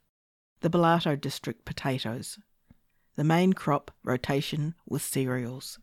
[0.62, 2.40] The Bullarto District potatoes.
[3.16, 5.80] The main crop rotation with cereals.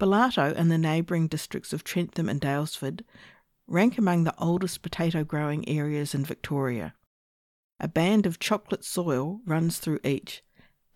[0.00, 3.02] Bullarto and the neighbouring districts of Trentham and Daylesford
[3.68, 6.94] rank among the oldest potato growing areas in Victoria.
[7.78, 10.42] A band of chocolate soil runs through each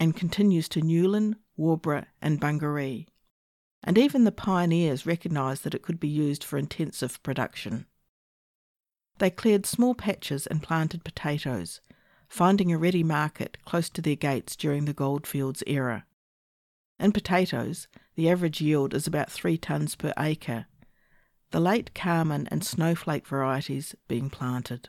[0.00, 3.06] and continues to Newlyn, Warborough, and Bungaree.
[3.82, 7.86] And even the pioneers recognised that it could be used for intensive production.
[9.18, 11.82] They cleared small patches and planted potatoes,
[12.26, 16.06] finding a ready market close to their gates during the goldfields era.
[16.98, 20.66] In potatoes, the average yield is about 3 tonnes per acre,
[21.50, 24.88] the late Carman and Snowflake varieties being planted.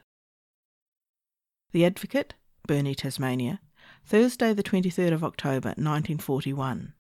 [1.72, 2.34] The Advocate,
[2.68, 3.60] Burnie, Tasmania,
[4.06, 6.94] Thursday, the 23rd of October, 1941.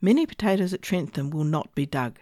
[0.00, 2.18] Many potatoes at Trentham will not be dug.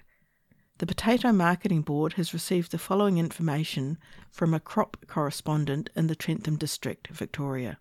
[0.78, 3.96] The Potato Marketing Board has received the following information
[4.30, 7.78] from a crop correspondent in the Trentham district, Victoria.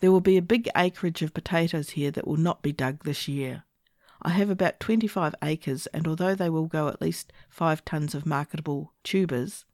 [0.00, 3.26] There will be a big acreage of potatoes here that will not be dug this
[3.26, 3.64] year.
[4.20, 8.26] I have about 25 acres, and although they will go at least 5 tons of
[8.26, 9.64] marketable tubers,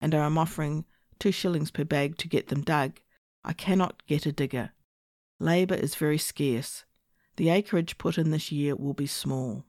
[0.00, 0.84] and I am offering
[1.18, 3.00] 2 shillings per bag to get them dug,
[3.44, 4.72] I cannot get a digger.
[5.40, 6.84] Labour is very scarce.
[7.36, 9.64] The acreage put in this year will be small.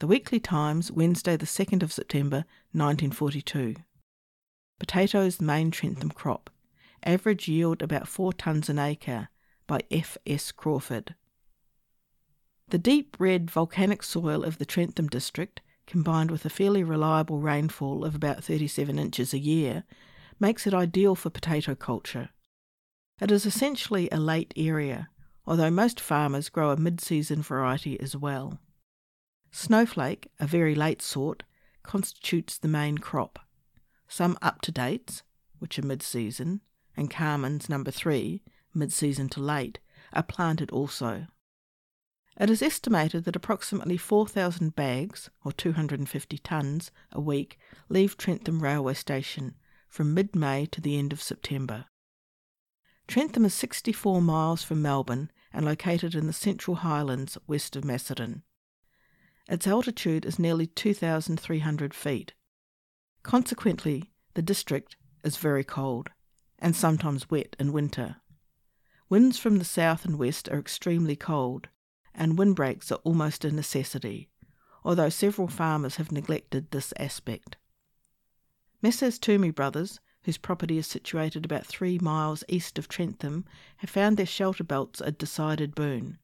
[0.00, 3.76] The Weekly Times, Wednesday, the 2nd of September, 1942.
[4.78, 6.50] Potatoes main Trentham crop.
[7.02, 9.28] Average yield about 4 tonnes an acre
[9.66, 10.16] by F.
[10.26, 10.52] S.
[10.52, 11.14] Crawford.
[12.70, 18.04] The deep red volcanic soil of the Trentham district, combined with a fairly reliable rainfall
[18.04, 19.84] of about 37 inches a year,
[20.38, 22.28] makes it ideal for potato culture.
[23.22, 25.08] It is essentially a late area,
[25.46, 28.60] although most farmers grow a mid season variety as well.
[29.50, 31.44] Snowflake, a very late sort,
[31.82, 33.38] constitutes the main crop.
[34.08, 35.22] Some up to dates,
[35.58, 36.60] which are mid season,
[36.94, 38.42] and Carman's number three,
[38.74, 39.78] mid season to late,
[40.12, 41.28] are planted also.
[42.40, 48.94] It is estimated that approximately 4,000 bags, or 250 tonnes, a week leave Trentham Railway
[48.94, 49.56] Station
[49.88, 51.86] from mid May to the end of September.
[53.08, 58.44] Trentham is 64 miles from Melbourne and located in the Central Highlands west of Macedon.
[59.48, 62.34] Its altitude is nearly 2,300 feet.
[63.24, 66.10] Consequently, the district is very cold
[66.58, 68.16] and sometimes wet in winter.
[69.08, 71.68] Winds from the south and west are extremely cold,
[72.18, 74.28] and windbreaks are almost a necessity,
[74.84, 77.56] although several farmers have neglected this aspect.
[78.82, 79.18] Messrs.
[79.18, 83.44] Toomey Brothers, whose property is situated about three miles east of Trentham,
[83.78, 86.18] have found their shelter belts a decided boon.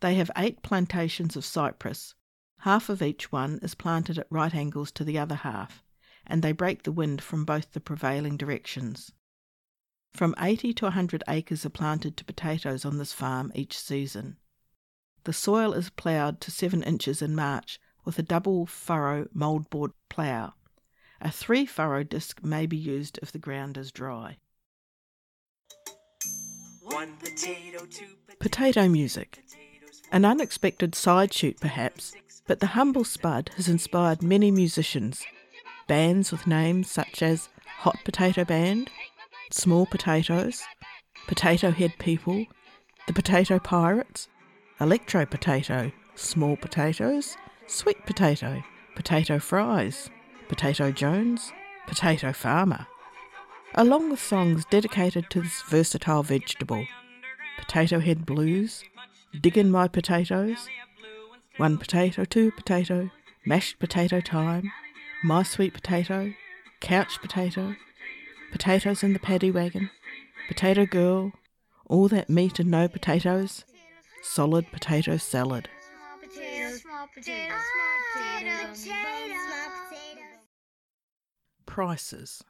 [0.00, 2.14] They have eight plantations of cypress,
[2.58, 5.82] half of each one is planted at right angles to the other half,
[6.24, 9.12] and they break the wind from both the prevailing directions.
[10.12, 14.36] From 80 to 100 acres are planted to potatoes on this farm each season.
[15.24, 20.54] The soil is ploughed to 7 inches in March with a double furrow mouldboard plough.
[21.20, 24.38] A three furrow disc may be used if the ground is dry.
[26.88, 27.86] Potato,
[28.40, 29.44] potato music.
[30.10, 32.14] An unexpected side shoot, perhaps,
[32.46, 35.24] but the humble spud has inspired many musicians.
[35.86, 37.48] Bands with names such as
[37.80, 38.90] Hot Potato Band,
[39.50, 40.62] Small Potatoes,
[41.26, 42.46] Potato Head People,
[43.06, 44.28] The Potato Pirates,
[44.80, 48.62] Electro Potato, Small Potatoes, Sweet Potato,
[48.96, 50.08] Potato Fries,
[50.48, 51.52] Potato Jones,
[51.86, 52.86] Potato Farmer,
[53.74, 56.86] along with songs dedicated to this versatile vegetable.
[57.58, 58.82] Potato Head Blues,
[59.38, 60.66] Diggin' My Potatoes,
[61.58, 63.10] One Potato, Two Potato,
[63.44, 64.72] Mashed Potato Time,
[65.22, 66.32] My Sweet Potato,
[66.80, 67.76] Couch Potato,
[68.50, 69.90] Potatoes in the Paddy Wagon,
[70.48, 71.32] Potato Girl,
[71.86, 73.64] All That Meat and No Potatoes,
[74.22, 75.68] Solid Potato Salad.
[81.66, 82.42] Prices.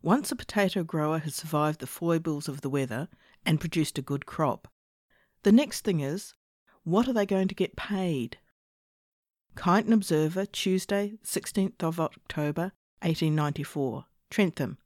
[0.00, 3.08] Once a potato grower has survived the foibles of the weather
[3.44, 4.68] and produced a good crop,
[5.42, 6.34] the next thing is
[6.84, 8.38] what are they going to get paid?
[9.54, 14.78] Kyneton Observer, Tuesday, 16th of October, 1894, Trentham,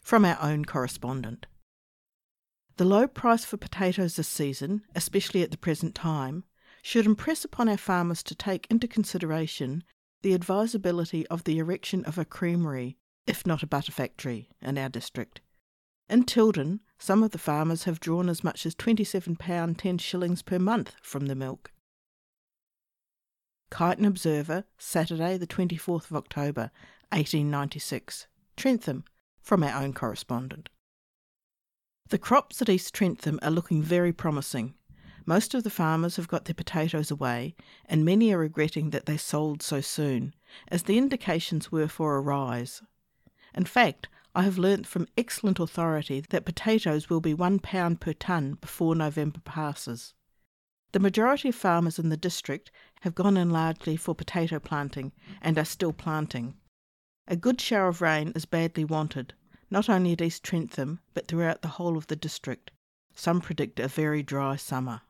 [0.00, 1.46] from our own correspondent.
[2.76, 6.44] The low price for potatoes this season, especially at the present time,
[6.82, 9.82] should impress upon our farmers to take into consideration
[10.22, 14.90] the advisability of the erection of a creamery, if not a butter factory, in our
[14.90, 15.40] district.
[16.08, 20.58] In Tylden, some of the farmers have drawn as much as £27 10 shillings per
[20.58, 21.72] month from the milk.
[23.70, 26.70] Kyneton Observer, Saturday, the 24th of October,
[27.10, 28.26] 1896.
[28.56, 29.04] Trentham,
[29.40, 30.68] from our own correspondent.
[32.08, 34.74] The crops at East Trentham are looking very promising.
[35.24, 39.16] Most of the farmers have got their potatoes away, and many are regretting that they
[39.16, 40.32] sold so soon,
[40.68, 42.80] as the indications were for a rise.
[43.56, 48.12] In fact, I have learnt from excellent authority that potatoes will be one pound per
[48.12, 50.14] tonne before November passes.
[50.92, 55.10] The majority of farmers in the district have gone in largely for potato planting
[55.42, 56.54] and are still planting.
[57.26, 59.34] A good shower of rain is badly wanted,
[59.70, 62.70] not only at East Trentham but throughout the whole of the district.
[63.14, 65.00] Some predict a very dry summer.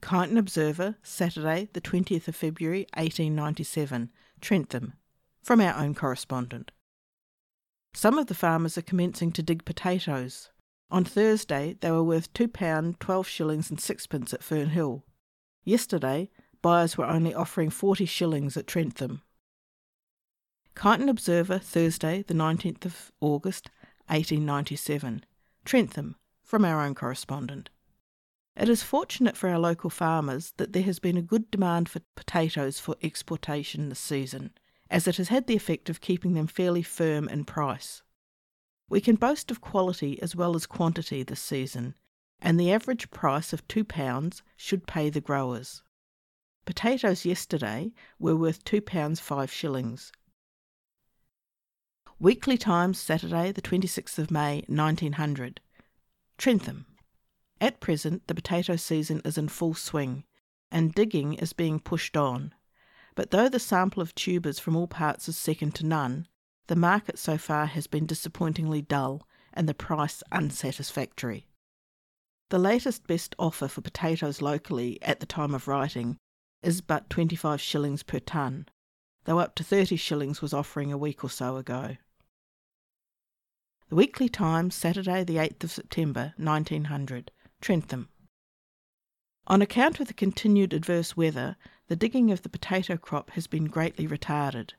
[0.00, 4.94] Kyneton Observer, Saturday, the 20th of February, 1897, Trentham,
[5.42, 6.72] from our own correspondent.
[7.94, 10.50] Some of the farmers are commencing to dig potatoes.
[10.90, 15.02] On Thursday, they were worth £2, 12 shillings and sixpence at Fernhill.
[15.64, 16.30] Yesterday,
[16.62, 19.22] buyers were only offering 40 shillings at Trentham.
[20.74, 23.70] Kyneton Observer, Thursday, the 19th of August,
[24.06, 25.24] 1897.
[25.64, 27.70] Trentham, from our own correspondent.
[28.56, 32.00] It is fortunate for our local farmers that there has been a good demand for
[32.16, 34.52] potatoes for exportation this season,
[34.90, 38.02] as it has had the effect of keeping them fairly firm in price.
[38.88, 41.94] We can boast of quality as well as quantity this season,
[42.40, 45.82] and the average price of £2 should pay the growers.
[46.64, 50.12] Potatoes yesterday were worth £2 5 shillings.
[52.22, 55.60] Weekly Times, Saturday, the 26th of May, 1900.
[56.38, 56.86] Trentham.
[57.60, 60.22] At present, the potato season is in full swing,
[60.70, 62.54] and digging is being pushed on.
[63.16, 66.28] But though the sample of tubers from all parts is second to none,
[66.68, 71.48] the market so far has been disappointingly dull, and the price unsatisfactory.
[72.50, 76.18] The latest best offer for potatoes locally at the time of writing
[76.62, 78.68] is but 25 shillings per tonne,
[79.24, 81.96] though up to 30 shillings was offering a week or so ago.
[83.92, 87.30] The Weekly Times, Saturday, the 8th of September 1900,
[87.60, 88.08] Trentham.
[89.46, 91.56] On account of the continued adverse weather,
[91.88, 94.70] the digging of the potato crop has been greatly retarded,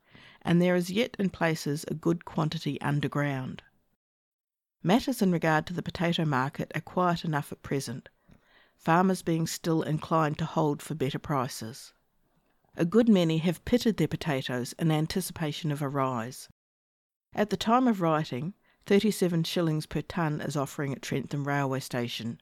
[0.41, 3.61] and there is yet in places a good quantity underground.
[4.82, 8.09] Matters in regard to the potato market are quiet enough at present,
[8.76, 11.93] farmers being still inclined to hold for better prices.
[12.76, 16.49] A good many have pitted their potatoes in anticipation of a rise.
[17.36, 18.55] At the time of writing,
[18.86, 22.42] 37 shillings per tonne is offering at Trentham railway station,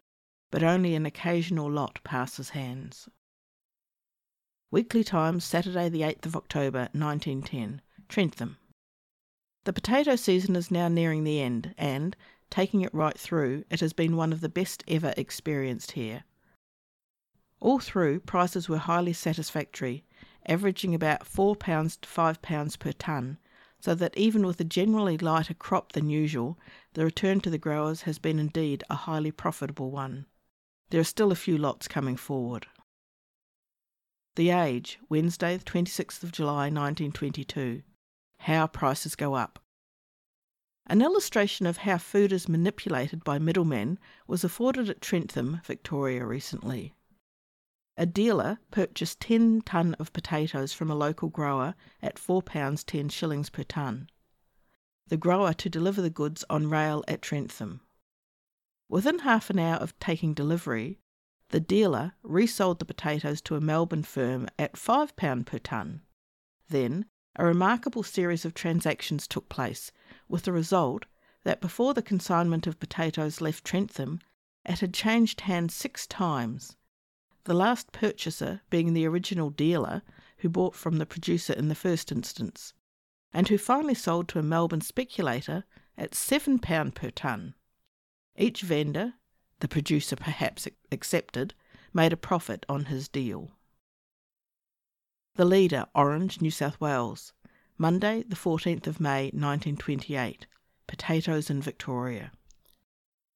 [0.50, 3.08] but only an occasional lot passes hands.
[4.72, 8.58] Weekly Times, Saturday, the 8th of October, 1910, Trentham.
[9.66, 12.16] The potato season is now nearing the end, and,
[12.50, 16.24] taking it right through, it has been one of the best ever experienced here.
[17.60, 20.04] All through, prices were highly satisfactory,
[20.48, 23.38] averaging about £4 to £5 per tonne,
[23.82, 26.58] so that even with a generally lighter crop than usual,
[26.94, 30.28] the return to the growers has been indeed a highly profitable one.
[30.92, 32.68] There are still a few lots coming forward.
[34.36, 37.82] The Age, Wednesday, the 26th of July 1922.
[38.40, 39.60] How prices go up.
[40.88, 46.94] An illustration of how food is manipulated by middlemen was afforded at Trentham, Victoria, recently.
[48.02, 53.52] A dealer purchased 10 tonne of potatoes from a local grower at £4 10 shillings
[53.52, 54.10] per tonne.
[55.06, 57.82] The grower to deliver the goods on rail at Trentham.
[58.90, 60.98] Within half an hour of taking delivery,
[61.50, 66.02] the dealer resold the potatoes to a Melbourne firm at £5 per tonne.
[66.70, 69.92] Then, a remarkable series of transactions took place,
[70.28, 71.06] with the result
[71.44, 74.22] that before the consignment of potatoes left Trentham,
[74.66, 76.78] it had changed hands six times
[77.44, 80.02] the last purchaser being the original dealer
[80.38, 82.74] who bought from the producer in the first instance,
[83.34, 85.64] and who finally sold to a Melbourne speculator
[85.98, 87.54] at £7 per tonne.
[88.38, 89.14] Each vendor,
[89.60, 91.54] the producer perhaps accepted,
[91.94, 93.52] made a profit on his deal.
[95.36, 97.34] The Leader, Orange, New South Wales,
[97.78, 100.46] Monday, the 14th of May 1928.
[100.88, 102.32] Potatoes in Victoria.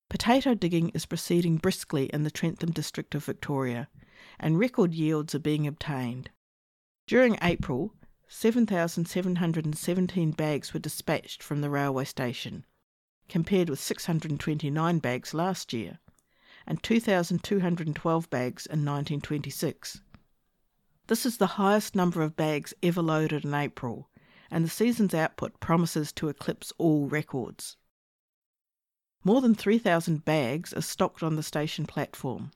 [0.10, 3.89] Potato digging is proceeding briskly in the Trentham district of Victoria,
[4.39, 6.30] and record yields are being obtained.
[7.08, 7.93] During April,
[8.28, 12.66] 7,717 bags were dispatched from the railway station,
[13.30, 15.99] compared with 629 bags last year,
[16.68, 20.01] and 2,212 bags in 1926.
[21.08, 24.10] This is the highest number of bags ever loaded in April,
[24.49, 27.78] and the season's output promises to eclipse all records.
[29.26, 32.51] More than 3,000 bags are stocked on the station platform.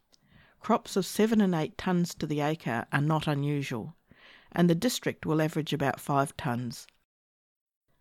[0.59, 3.95] Crops of 7 and 8 tonnes to the acre are not unusual,
[4.51, 6.85] and the district will average about 5 tonnes.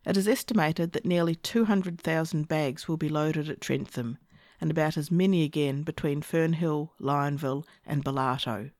[0.05, 4.19] It is estimated that nearly 200,000 bags will be loaded at Trentham,
[4.61, 8.71] and about as many again between Fernhill, Lyonville, and Bullarto,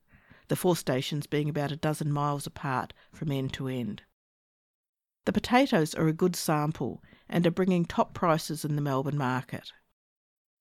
[0.49, 4.03] the four stations being about a dozen miles apart from end to end.
[5.25, 9.73] The potatoes are a good sample and are bringing top prices in the Melbourne market.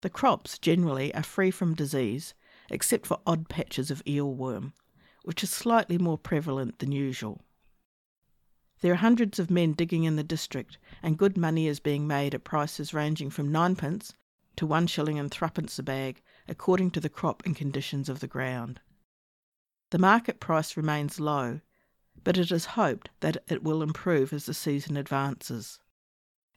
[0.01, 2.33] The crops generally are free from disease,
[2.69, 4.73] except for odd patches of eelworm,
[5.23, 7.43] which is slightly more prevalent than usual.
[8.81, 12.35] There are hundreds of men digging in the district, and good money is being made
[12.35, 14.13] at prices ranging from ninepence
[14.57, 18.27] to one shilling and threepence a bag, according to the crop and conditions of the
[18.27, 18.79] ground.
[19.89, 21.61] The market price remains low,
[22.23, 25.79] but it is hoped that it will improve as the season advances.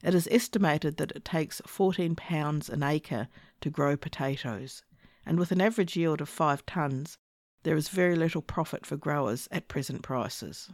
[0.03, 3.27] It is estimated that it takes £14 an acre
[3.61, 4.83] to grow potatoes,
[5.25, 7.17] and with an average yield of 5 tonnes,
[7.63, 10.69] there is very little profit for growers at present prices.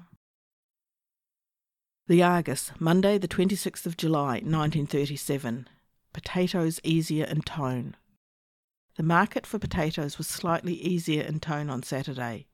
[2.07, 5.67] The Argus, Monday, the 26th of July, 1937.
[6.13, 7.97] Potatoes easier in tone.
[8.95, 12.47] The market for potatoes was slightly easier in tone on Saturday.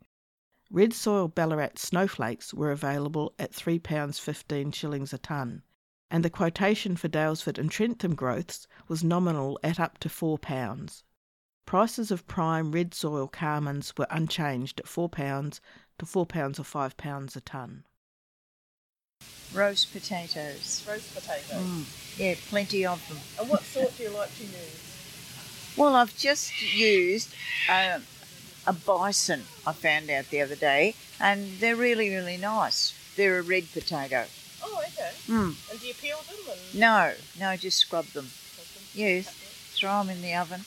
[0.72, 5.62] Red soil Ballarat snowflakes were available at £3.15 shillings a tonne,
[6.12, 11.04] and the quotation for Daylesford and Trentham growths was nominal at up to £4.
[11.66, 15.60] Prices of prime red soil Carmans were unchanged at £4
[16.00, 17.84] to £4 or £5 a tonne.
[19.54, 20.86] Roast potatoes.
[20.88, 21.62] Roast potatoes.
[21.62, 22.20] Mm.
[22.20, 23.18] Yeah, plenty of them.
[23.40, 25.74] And what sort do you like to use?
[25.78, 27.34] Well, I've just used
[27.70, 28.00] uh,
[28.68, 32.94] a bison I found out the other day, and they're really, really nice.
[33.16, 34.26] They're a red potato.
[34.64, 35.12] Oh, okay.
[35.28, 35.56] Mm.
[35.74, 36.38] And do you peel them?
[36.52, 36.80] And...
[36.80, 38.30] No, no, just scrub them.
[38.94, 39.28] Yes,
[39.74, 40.64] throw them in the oven.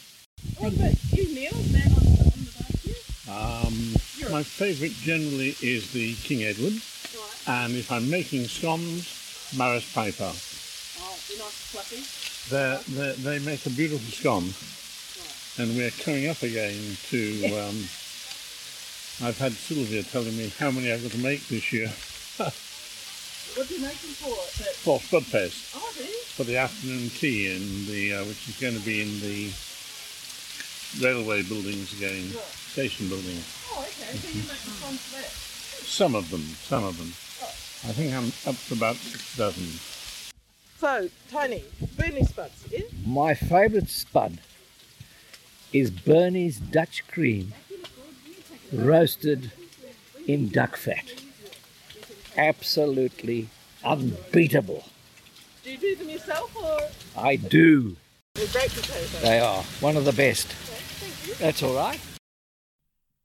[0.58, 1.52] What about you, Neil?
[1.54, 2.98] Is that on, on the barbecue?
[3.30, 6.82] Um, my favourite generally is the King Edward,
[7.46, 10.24] and if I'm making scones, Maris Piper.
[10.24, 12.02] Oh, they're nice fluffy.
[12.50, 14.50] They're, they're, they make a beautiful scone,
[15.62, 17.46] and we're coming up again to.
[17.68, 17.86] Um,
[19.22, 21.90] I've had Sylvia telling me how many I've got to make this year
[23.56, 24.36] What do you make them for?
[24.62, 26.04] That, for Spudfest oh, do
[26.36, 29.50] for the afternoon tea in the uh, which is going to be in the
[31.00, 33.38] railway buildings again, station building.
[33.72, 34.12] Oh, okay.
[34.18, 35.30] So you make the fun for that.
[35.88, 37.08] Some of them, some of them.
[37.88, 39.64] I think I'm up to about six dozen.
[40.76, 41.64] So, Tony,
[41.96, 42.80] Bernie Spuds, yeah?
[43.06, 44.38] My favourite spud
[45.72, 47.54] is Bernie's Dutch cream
[48.70, 49.50] roasted
[50.26, 51.22] in duck fat.
[52.36, 53.48] Absolutely
[53.84, 54.84] unbeatable.
[55.64, 56.80] Do you do them yourself or?
[57.20, 57.96] I do.
[58.34, 59.20] They're great potatoes.
[59.22, 60.54] They are one of the best.
[61.38, 62.00] That's all right.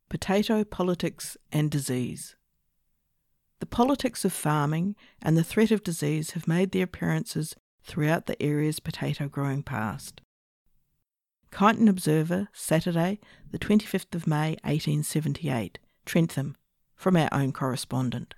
[0.10, 2.36] Potato Politics and Disease.
[3.60, 8.42] The politics of farming and the threat of disease have made their appearances throughout the
[8.42, 10.22] area's potato growing past.
[11.52, 13.20] Kyneton Observer, Saturday,
[13.52, 16.56] the 25th of May 1878, Trentham,
[16.96, 18.34] from our own correspondent.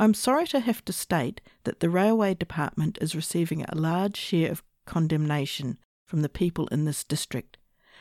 [0.00, 4.52] I'm sorry to have to state that the Railway Department is receiving a large share
[4.52, 5.76] of condemnation
[6.06, 7.58] from the people in this district,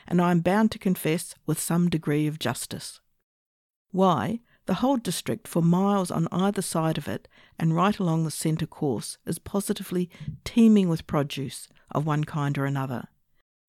[0.08, 3.00] and I am bound to confess with some degree of justice.
[3.90, 7.28] Why, the whole district for miles on either side of it
[7.58, 10.08] and right along the centre course is positively
[10.46, 13.08] teeming with produce of one kind or another,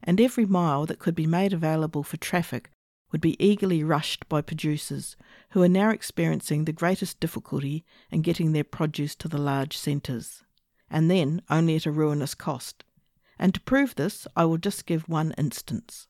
[0.04, 2.70] and every mile that could be made available for traffic
[3.10, 5.16] would be eagerly rushed by producers
[5.50, 10.42] who are now experiencing the greatest difficulty in getting their produce to the large centres,
[10.90, 12.84] and then only at a ruinous cost.
[13.38, 16.06] And to prove this, I will just give one instance.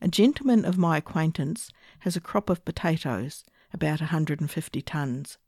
[0.00, 1.70] A gentleman of my acquaintance
[2.00, 5.38] has a crop of potatoes, about 150 tons.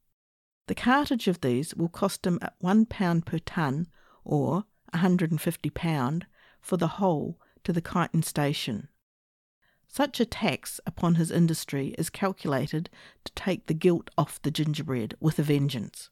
[0.67, 3.89] The cartage of these will cost him at one pound per ton,
[4.25, 6.27] or 150 pound,
[6.61, 8.89] for the whole to the Kyneton station.
[9.97, 12.91] Such a tax upon his industry is calculated
[13.25, 16.11] to take the gilt off the gingerbread with a vengeance,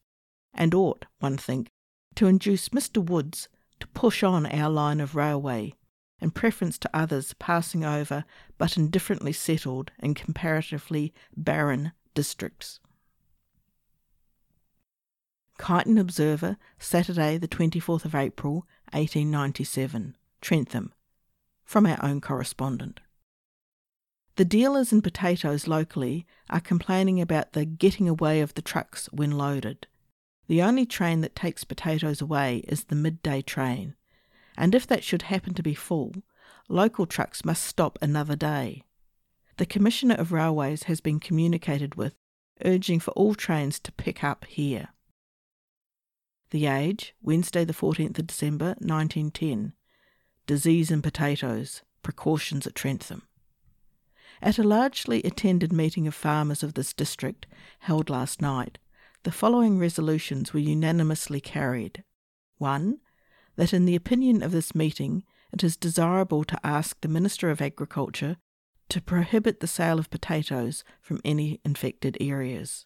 [0.54, 1.68] and ought, one think,
[2.14, 3.04] to induce Mr.
[3.04, 5.74] Woods to push on our line of railway,
[6.18, 8.24] in preference to others passing over
[8.56, 12.80] but indifferently settled in comparatively barren districts.
[15.58, 20.94] Kyneton Observer, Saturday, the 24th of April, 1897, Trentham,
[21.66, 23.00] from our own correspondent.
[24.36, 29.30] The dealers in potatoes locally are complaining about the getting away of the trucks when
[29.30, 29.86] loaded.
[30.48, 33.94] The only train that takes potatoes away is the midday train,
[34.56, 36.14] and if that should happen to be full,
[36.68, 38.82] local trucks must stop another day.
[39.56, 42.16] The Commissioner of Railways has been communicated with,
[42.64, 44.88] urging for all trains to pick up here.
[46.50, 49.74] The Age, Wednesday, the 14th of December, 1910.
[50.46, 53.22] Disease in potatoes, precautions at Trentham.
[54.42, 57.46] At a largely attended meeting of farmers of this district,
[57.80, 58.78] held last night,
[59.22, 62.04] the following resolutions were unanimously carried.
[62.58, 62.98] 1.
[63.56, 67.62] That in the opinion of this meeting, it is desirable to ask the Minister of
[67.62, 68.36] Agriculture
[68.88, 72.84] to prohibit the sale of potatoes from any infected areas.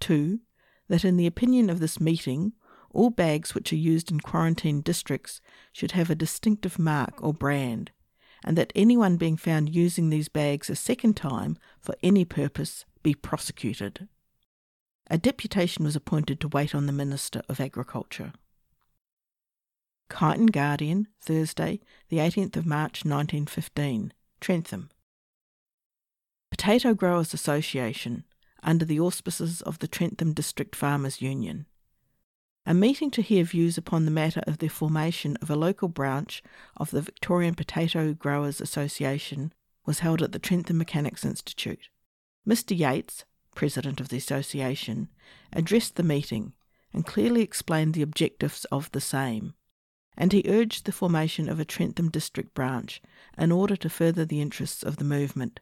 [0.00, 0.40] 2.
[0.88, 2.52] That in the opinion of this meeting,
[2.90, 5.40] all bags which are used in quarantine districts
[5.72, 7.90] should have a distinctive mark or brand,
[8.44, 13.14] and that anyone being found using these bags a second time for any purpose be
[13.14, 14.08] prosecuted.
[15.10, 18.32] A deputation was appointed to wait on the Minister of Agriculture.
[20.08, 24.90] Kyneton Guardian, Thursday, the 18th of March 1915, Trentham.
[26.50, 28.24] Potato Growers Association,
[28.62, 31.66] under the auspices of the Trentham District Farmers Union.
[32.64, 36.42] A meeting to hear views upon the matter of the formation of a local branch
[36.76, 39.52] of the Victorian Potato Growers Association
[39.84, 41.88] was held at the Trentham Mechanics Institute.
[42.46, 42.76] Mr.
[42.76, 45.08] Yates, president of the association,
[45.52, 46.52] addressed the meeting
[46.92, 49.54] and clearly explained the objectives of the same,
[50.16, 53.02] and he urged the formation of a Trentham district branch
[53.36, 55.60] in order to further the interests of the movement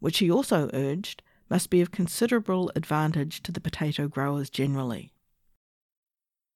[0.00, 5.12] which he also urged must be of considerable advantage to the potato growers generally.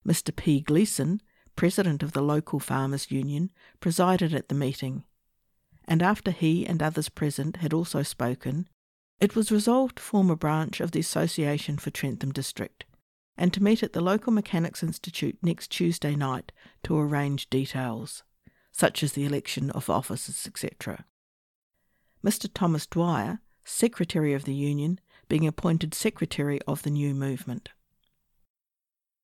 [0.06, 0.34] Mr.
[0.34, 0.60] P.
[0.60, 1.20] Gleason,
[1.56, 3.50] president of the local farmers' union,
[3.80, 5.04] presided at the meeting,
[5.86, 8.68] and after he and others present had also spoken,
[9.20, 12.84] it was resolved to form a branch of the Association for Trentham District,
[13.36, 18.22] and to meet at the local Mechanics Institute next Tuesday night to arrange details.
[18.72, 21.04] such as the election of officers, etc.
[22.24, 22.48] Mr.
[22.52, 24.98] Thomas Dwyer, Secretary of the Union,
[25.28, 27.68] being appointed Secretary of the new movement.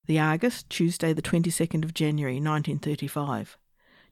[0.08, 3.58] The Argus, Tuesday, the 22nd of January 1935.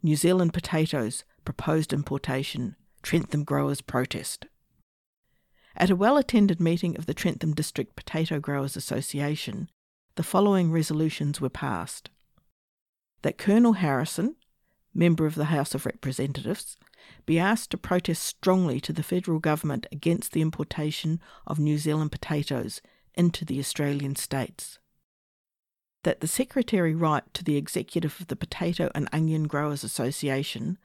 [0.02, 4.44] New Zealand potatoes, proposed importation, Trentham growers protest.
[5.74, 9.70] At a well attended meeting of the Trentham District Potato Growers Association,
[10.16, 12.10] the following resolutions were passed
[13.22, 14.36] that Colonel Harrison,
[14.92, 16.76] member of the House of Representatives,
[17.24, 22.12] be asked to protest strongly to the federal government against the importation of New Zealand
[22.12, 22.82] potatoes
[23.14, 24.78] into the Australian states
[26.06, 30.78] that the Secretary write to the executive of the Potato and Onion Growers Association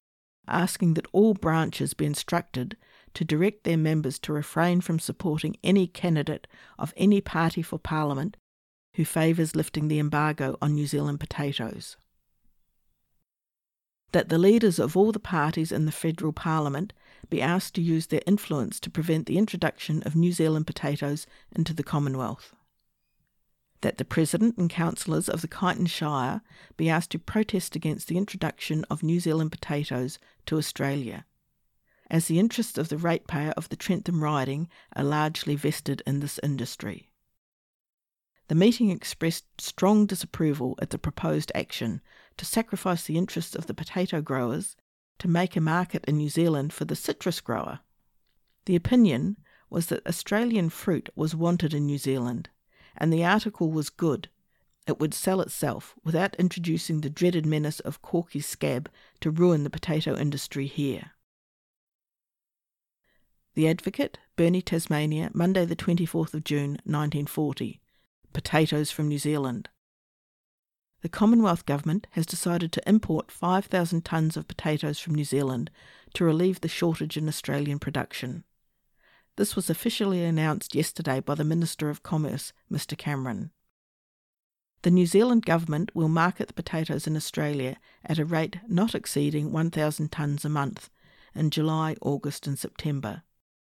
[0.47, 2.76] asking that all branches be instructed
[3.13, 6.47] to direct their members to refrain from supporting any candidate
[6.80, 8.36] of any party for Parliament
[8.95, 11.97] who favours lifting the embargo on New Zealand potatoes.
[14.13, 16.93] That the leaders of all the parties in the federal parliament
[17.30, 21.76] be asked to use their influence to prevent the introduction of New Zealand potatoes into
[21.76, 22.55] the Commonwealth
[23.82, 26.41] that the President and councillors of the Kyneton Shire
[26.77, 31.25] be asked to protest against the introduction of New Zealand potatoes to Australia,
[32.09, 36.39] as the interests of the ratepayer of the Trentham riding are largely vested in this
[36.43, 37.11] industry.
[38.47, 42.01] The meeting expressed strong disapproval at the proposed action
[42.38, 44.75] to sacrifice the interests of the potato growers
[45.19, 47.79] to make a market in New Zealand for the citrus grower.
[48.65, 49.38] The opinion
[49.69, 52.49] was that Australian fruit was wanted in New Zealand
[52.97, 54.29] and the article was good,
[54.87, 58.89] it would sell itself without introducing the dreaded menace of corky scab
[59.19, 61.11] to ruin the potato industry here.
[63.53, 67.79] The Advocate, Burnie, Tasmania, Monday, the 24th of June, 1940.
[68.33, 69.69] Potatoes from New Zealand.
[71.01, 75.69] The Commonwealth Government has decided to import 5,000 tonnes of potatoes from New Zealand
[76.13, 78.45] to relieve the shortage in Australian production.
[79.38, 83.51] This was officially announced yesterday by the Minister of Commerce, Mr Cameron.
[84.84, 89.51] The New Zealand government will market the potatoes in Australia at a rate not exceeding
[89.51, 90.89] 1,000 tonnes a month
[91.36, 93.23] in July, August, and September,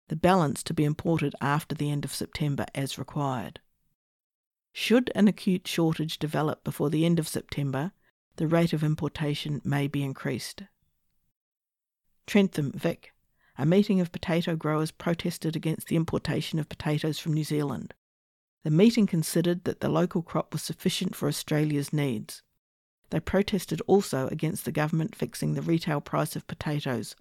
[0.07, 3.59] the balance to be imported after the end of September as required.
[4.71, 7.91] Should an acute shortage develop before the end of September,
[8.37, 10.63] the rate of importation may be increased.
[12.25, 13.13] Trentham, Vic,
[13.57, 17.93] a meeting of potato growers protested against the importation of potatoes from New Zealand.
[18.63, 22.41] The meeting considered that the local crop was sufficient for Australia's needs.
[23.09, 27.15] They protested also against the government fixing the retail price of potatoes,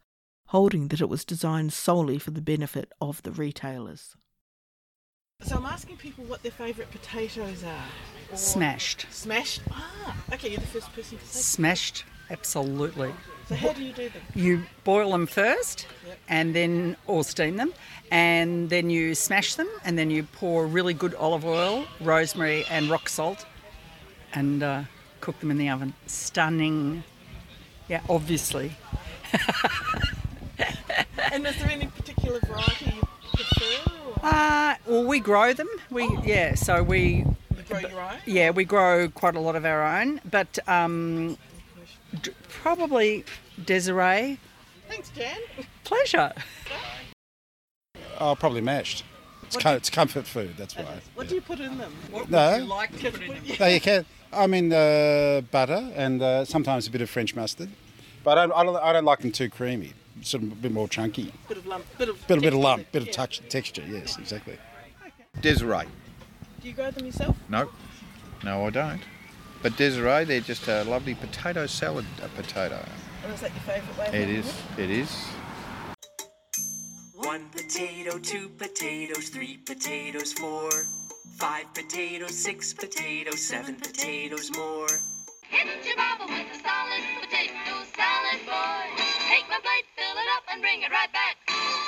[0.47, 4.17] holding that it was designed solely for the benefit of the retailers.
[5.43, 7.85] So I'm asking people what their favourite potatoes are.
[8.33, 9.07] Or Smashed.
[9.11, 9.61] Smashed?
[9.73, 11.41] Ah, okay, you're the first person to say.
[11.41, 13.13] Smashed, absolutely.
[13.49, 14.23] So how do you do them?
[14.35, 16.19] You boil them first, Yep.
[16.29, 17.73] and then or steam them,
[18.11, 22.89] and then you smash them, and then you pour really good olive oil, rosemary, and
[22.91, 23.45] rock salt,
[24.33, 24.83] and uh,
[25.21, 25.93] cook them in the oven.
[26.07, 27.05] Stunning.
[27.89, 28.73] Yeah, obviously.
[31.33, 33.03] And is there any particular variety you
[33.33, 33.91] prefer?
[34.17, 35.69] Or Uh, well, we grow them.
[35.91, 38.17] We yeah, so we you grow your own?
[38.27, 41.39] yeah we grow quite a lot of our own, but um,
[42.21, 43.25] d- probably
[43.65, 44.39] Desiree.
[44.89, 45.39] Thanks, Jan.
[45.85, 46.33] Pleasure.
[48.21, 49.05] Oh, probably mashed.
[49.45, 51.01] It's, com- it's comfort food, that's why.
[51.15, 51.93] What do you put in them?
[52.29, 52.65] No.
[52.69, 53.43] like to put in them?
[53.59, 54.05] No, you can.
[54.33, 57.69] I mean, uh, butter and uh, sometimes a bit of French mustard.
[58.25, 59.93] But I don't, I, don't, I don't like them too creamy.
[60.23, 61.33] Sort of a bit more chunky.
[61.49, 63.15] Bit of lump, bit of Bit, a bit of texture, lump, bit of yeah.
[63.15, 64.57] touch, texture, yes, exactly.
[65.41, 65.85] Desiree.
[66.61, 67.37] Do you grow them yourself?
[67.49, 67.71] No,
[68.45, 69.01] no, I don't.
[69.63, 72.05] But Desiree, they're just a lovely potato salad
[72.35, 72.85] potato.
[73.23, 75.25] And is that your favourite way of It making is, it is.
[77.15, 80.69] One potato, two potatoes, three potatoes, four.
[81.39, 84.89] Five potatoes, six potatoes, seven potatoes more.
[85.49, 89.03] Hit your baba with a solid potato salad, boy.
[89.31, 91.37] Take my plate, fill it up, and bring it right back.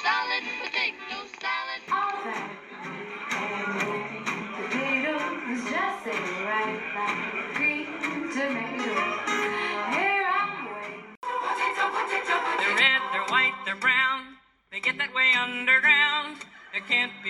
[0.02, 2.43] Solid potato salad.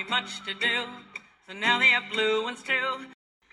[0.05, 0.85] Be much to do.
[1.47, 2.73] So now they have blue ones too.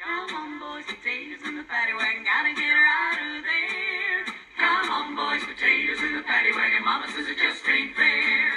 [0.01, 2.23] Come on, boys, potatoes in the paddy wagon.
[2.23, 4.25] Gotta get her out of there.
[4.57, 6.83] Come on, boys, potatoes in the paddy wagon.
[6.83, 8.51] Mama says it just ain't fair.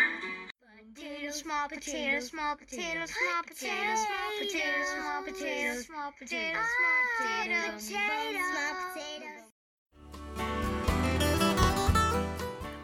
[0.94, 7.78] Potato, small potato, small potato, small potato, small potato, small potato, small potato, small potato,
[7.78, 9.30] small potato.